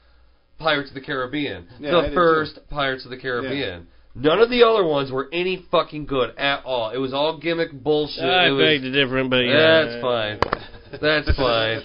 [0.59, 3.87] Pirates of the Caribbean, Yeah, the did first Pirates of the Caribbean.
[4.15, 6.89] None of the other ones were any fucking good at all.
[6.89, 8.23] It was all gimmick bullshit.
[8.23, 9.83] I it was, beg to differ, but yeah.
[9.83, 10.39] That's fine.
[11.01, 11.81] That's fine.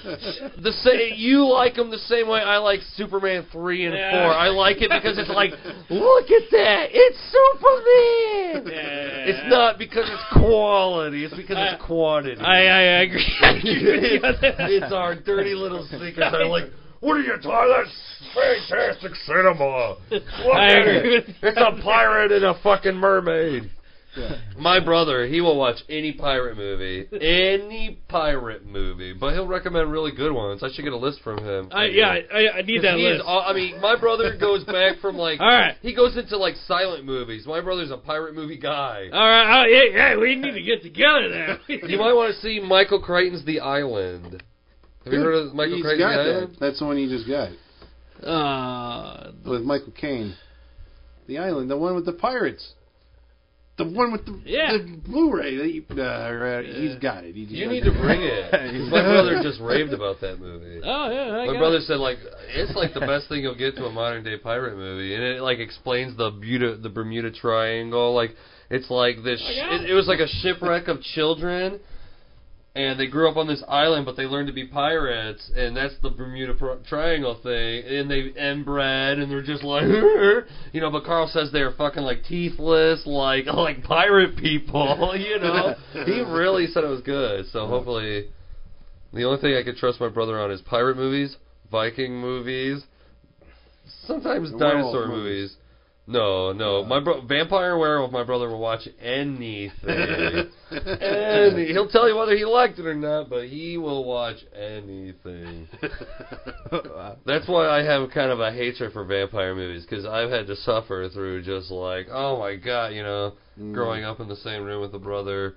[0.62, 4.10] The sa- you like them the same way I like Superman three and Yeah.
[4.10, 4.32] four.
[4.34, 5.50] I like it because it's like,
[5.90, 8.72] look at that, it's Superman.
[8.72, 9.30] Yeah.
[9.32, 11.24] It's not because it's quality.
[11.24, 12.40] It's because I- it's quantity.
[12.40, 13.36] I, I, I agree.
[13.42, 14.70] I agree with you on that.
[14.70, 16.64] it's our dirty little that are like,
[17.00, 17.74] what are you talking?
[17.76, 19.96] That's fantastic cinema.
[20.10, 20.22] Look
[20.54, 21.26] I at agree it.
[21.26, 21.48] with you.
[21.48, 23.70] It's a pirate and a fucking mermaid.
[24.16, 24.36] Yeah.
[24.58, 30.12] My brother, he will watch any pirate movie, any pirate movie, but he'll recommend really
[30.12, 30.62] good ones.
[30.62, 31.68] I should get a list from him.
[31.72, 33.22] I, yeah, I, I need 'Cause that list.
[33.24, 35.40] all- I mean, my brother goes back from like.
[35.40, 35.76] All right.
[35.80, 37.46] He goes into like silent movies.
[37.46, 39.08] My brother's a pirate movie guy.
[39.12, 41.58] All right, oh, yeah, yeah, we need to get together now.
[41.68, 44.42] You might want to see Michael Crichton's The Island.
[45.04, 46.60] Have you heard of Michael He's Crichton's got The that.
[46.60, 47.48] That's the one you just got
[48.28, 50.34] Uh, with Michael Caine.
[51.28, 52.72] The Island, the one with the pirates.
[53.78, 54.72] The one with the, Yeah.
[54.76, 55.56] the Blu-ray.
[55.56, 57.34] that you- Uh, he's got it.
[57.34, 58.52] He You need to bring it.
[58.90, 60.80] My brother just raved about that movie.
[60.84, 61.82] oh yeah, I My got brother it.
[61.84, 62.18] said like
[62.54, 65.40] it's like the best thing you'll get to a modern day pirate movie, and it
[65.42, 68.12] like explains the Bermuda the Bermuda Triangle.
[68.14, 68.36] Like
[68.70, 69.42] it's like this.
[69.42, 71.80] I got It, it was like a shipwreck of children,
[72.74, 75.94] and they grew up on this island, but they learned to be pirates, and that's
[76.02, 77.84] the Bermuda Pro- Triangle thing.
[77.84, 79.82] And they inbred, and they're just like,
[80.72, 80.90] you know.
[80.90, 85.12] But Carl says they're fucking like teethless, like like pirate people.
[85.22, 87.46] You know, he really said it was good.
[87.52, 88.28] So hopefully.
[89.14, 91.36] The only thing I could trust my brother on is pirate movies,
[91.70, 92.82] Viking movies,
[94.06, 95.22] sometimes The dinosaur movies.
[95.22, 95.56] movies.
[96.04, 98.10] No, no, my bro- vampire werewolf.
[98.10, 99.70] My brother will watch anything.
[100.72, 105.68] Any, he'll tell you whether he liked it or not, but he will watch anything.
[107.26, 110.56] That's why I have kind of a hatred for vampire movies because I've had to
[110.56, 113.74] suffer through just like, oh my god, you know, Mm.
[113.74, 115.56] growing up in the same room with a brother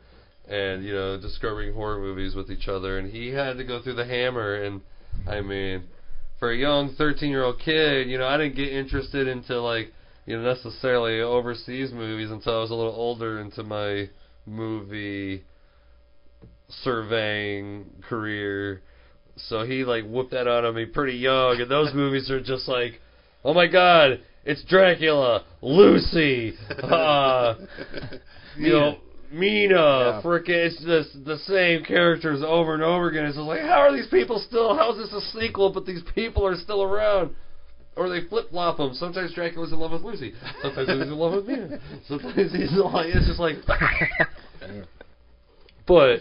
[0.49, 3.93] and you know discovering horror movies with each other and he had to go through
[3.95, 4.81] the hammer and
[5.25, 5.81] i mean
[6.37, 9.93] for a young 13 year old kid you know i didn't get interested into like
[10.25, 14.07] you know necessarily overseas movies until i was a little older into my
[14.45, 15.43] movie
[16.83, 18.81] surveying career
[19.37, 22.67] so he like whooped that out on me pretty young and those movies are just
[22.67, 22.99] like
[23.43, 26.53] oh my god it's dracula lucy
[26.83, 27.53] uh
[28.57, 28.95] you know,
[29.31, 30.21] Mina, Yeah.
[30.23, 33.25] frickin' it's just the same characters over and over again.
[33.25, 34.73] It's just like, how are these people still?
[34.77, 35.71] How is this a sequel?
[35.71, 37.31] But these people are still around,
[37.95, 38.93] or they flip flop them.
[38.93, 40.33] Sometimes Dracula's in love with Lucy.
[40.61, 41.79] Sometimes he's in love with Mina.
[42.07, 43.55] Sometimes he's like, it's just like.
[45.87, 46.19] but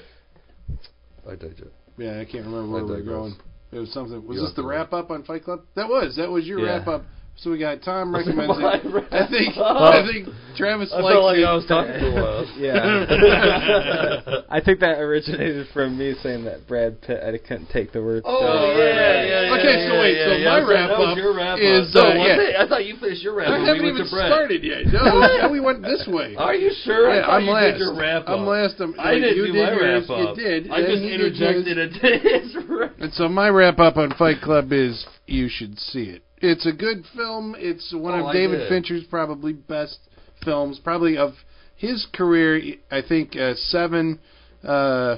[1.28, 1.70] I digest.
[1.96, 3.36] Yeah, I can't remember where I we were going.
[3.72, 4.26] It was something.
[4.26, 5.62] Was You this the wrap up on Fight Club?
[5.74, 6.16] That was.
[6.16, 6.78] That was your Yeah.
[6.78, 7.04] wrap up.
[7.36, 9.12] So we got Tom Was it recommends it.
[9.12, 9.58] I think.
[9.58, 11.44] I think Travis I likes felt like it.
[11.44, 12.46] I was talking too loud.
[12.54, 14.44] Yeah.
[14.48, 17.18] I think that originated from me saying that Brad Pitt.
[17.22, 18.22] I couldn't take the word.
[18.24, 19.54] Oh so- yeah, yeah, yeah.
[19.58, 21.58] Okay, yeah, so wait, yeah, so yeah, my so wrap that was up your wrap
[21.58, 21.94] is, up.
[21.94, 22.46] No, uh, was yeah.
[22.46, 22.54] it?
[22.56, 23.54] I thought you finished your wrap up.
[23.54, 23.66] I up.
[23.66, 24.80] haven't We even went started yet.
[24.94, 26.36] No, yeah, we went this way.
[26.36, 27.10] Are you sure?
[27.10, 27.72] I Yeah, thought I'm you last.
[27.74, 28.28] did your wrap up.
[28.30, 28.74] I'm last.
[28.80, 30.38] I'm, I didn't you do did my yours, wrap up.
[30.38, 30.70] You did.
[30.70, 31.90] I just he interjected yours.
[31.92, 32.94] into his wrap.
[33.00, 36.23] And so my wrap up on Fight Club is you should see it.
[36.44, 37.54] It's a good film.
[37.58, 38.68] It's one Oh, of I David did.
[38.68, 39.98] Fincher's probably best
[40.44, 41.32] films, probably of
[41.76, 42.76] his career.
[42.90, 44.18] I think uh, seven,
[44.62, 45.16] uh,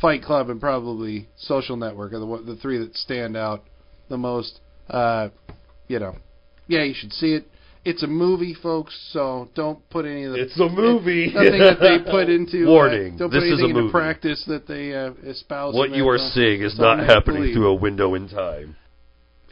[0.00, 3.64] Fight Club, and probably Social Network are the the three that stand out
[4.08, 4.60] the most.
[4.90, 5.28] Uh,
[5.88, 6.16] you know,
[6.68, 7.46] yeah, you should see it.
[7.84, 8.92] It's a movie, folks.
[9.12, 11.30] So don't put any of the It's a movie.
[11.34, 13.92] nothing that they put into Warning, Uh, don't this put is anything a into movie.
[13.92, 15.74] practice that they uh, espouse.
[15.74, 16.30] What you are film.
[16.34, 17.54] seeing is Don't happening believe.
[17.54, 18.74] through a window in time.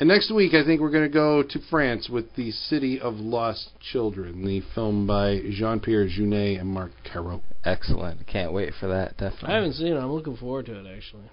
[0.00, 3.14] And next week, I think we're going to go to France with The City of
[3.14, 7.42] Lost Children, the film by Jean Pierre Jeunet and Marc Caro.
[7.64, 8.26] Excellent.
[8.26, 9.16] Can't wait for that.
[9.18, 9.50] Definitely.
[9.50, 9.96] I haven't seen it.
[9.96, 11.30] I'm looking forward to it actually.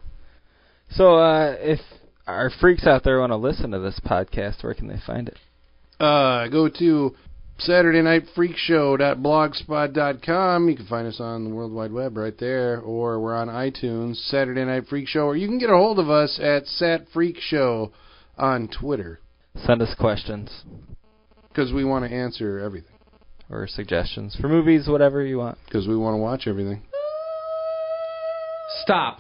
[0.92, 1.80] So, uh, if
[2.28, 5.40] our freaks out there want to listen to this podcast, where can they find it?
[6.00, 7.16] Uh, go to
[7.58, 10.70] Saturday Night Freak Show.blogspot.com.
[10.70, 14.18] You can find us on the World Wide Web right there, or we're on iTunes,
[14.30, 17.38] Saturday Night Freak Show, or you can get a hold of us at Sat Freak
[17.40, 17.92] Show
[18.38, 19.20] on Twitter
[19.56, 20.64] Send us questions
[21.50, 22.96] because we want to answer everything
[23.50, 25.58] or suggestions for movies, whatever you want.
[25.66, 26.82] because we want to watch everything.
[28.82, 29.20] Stop.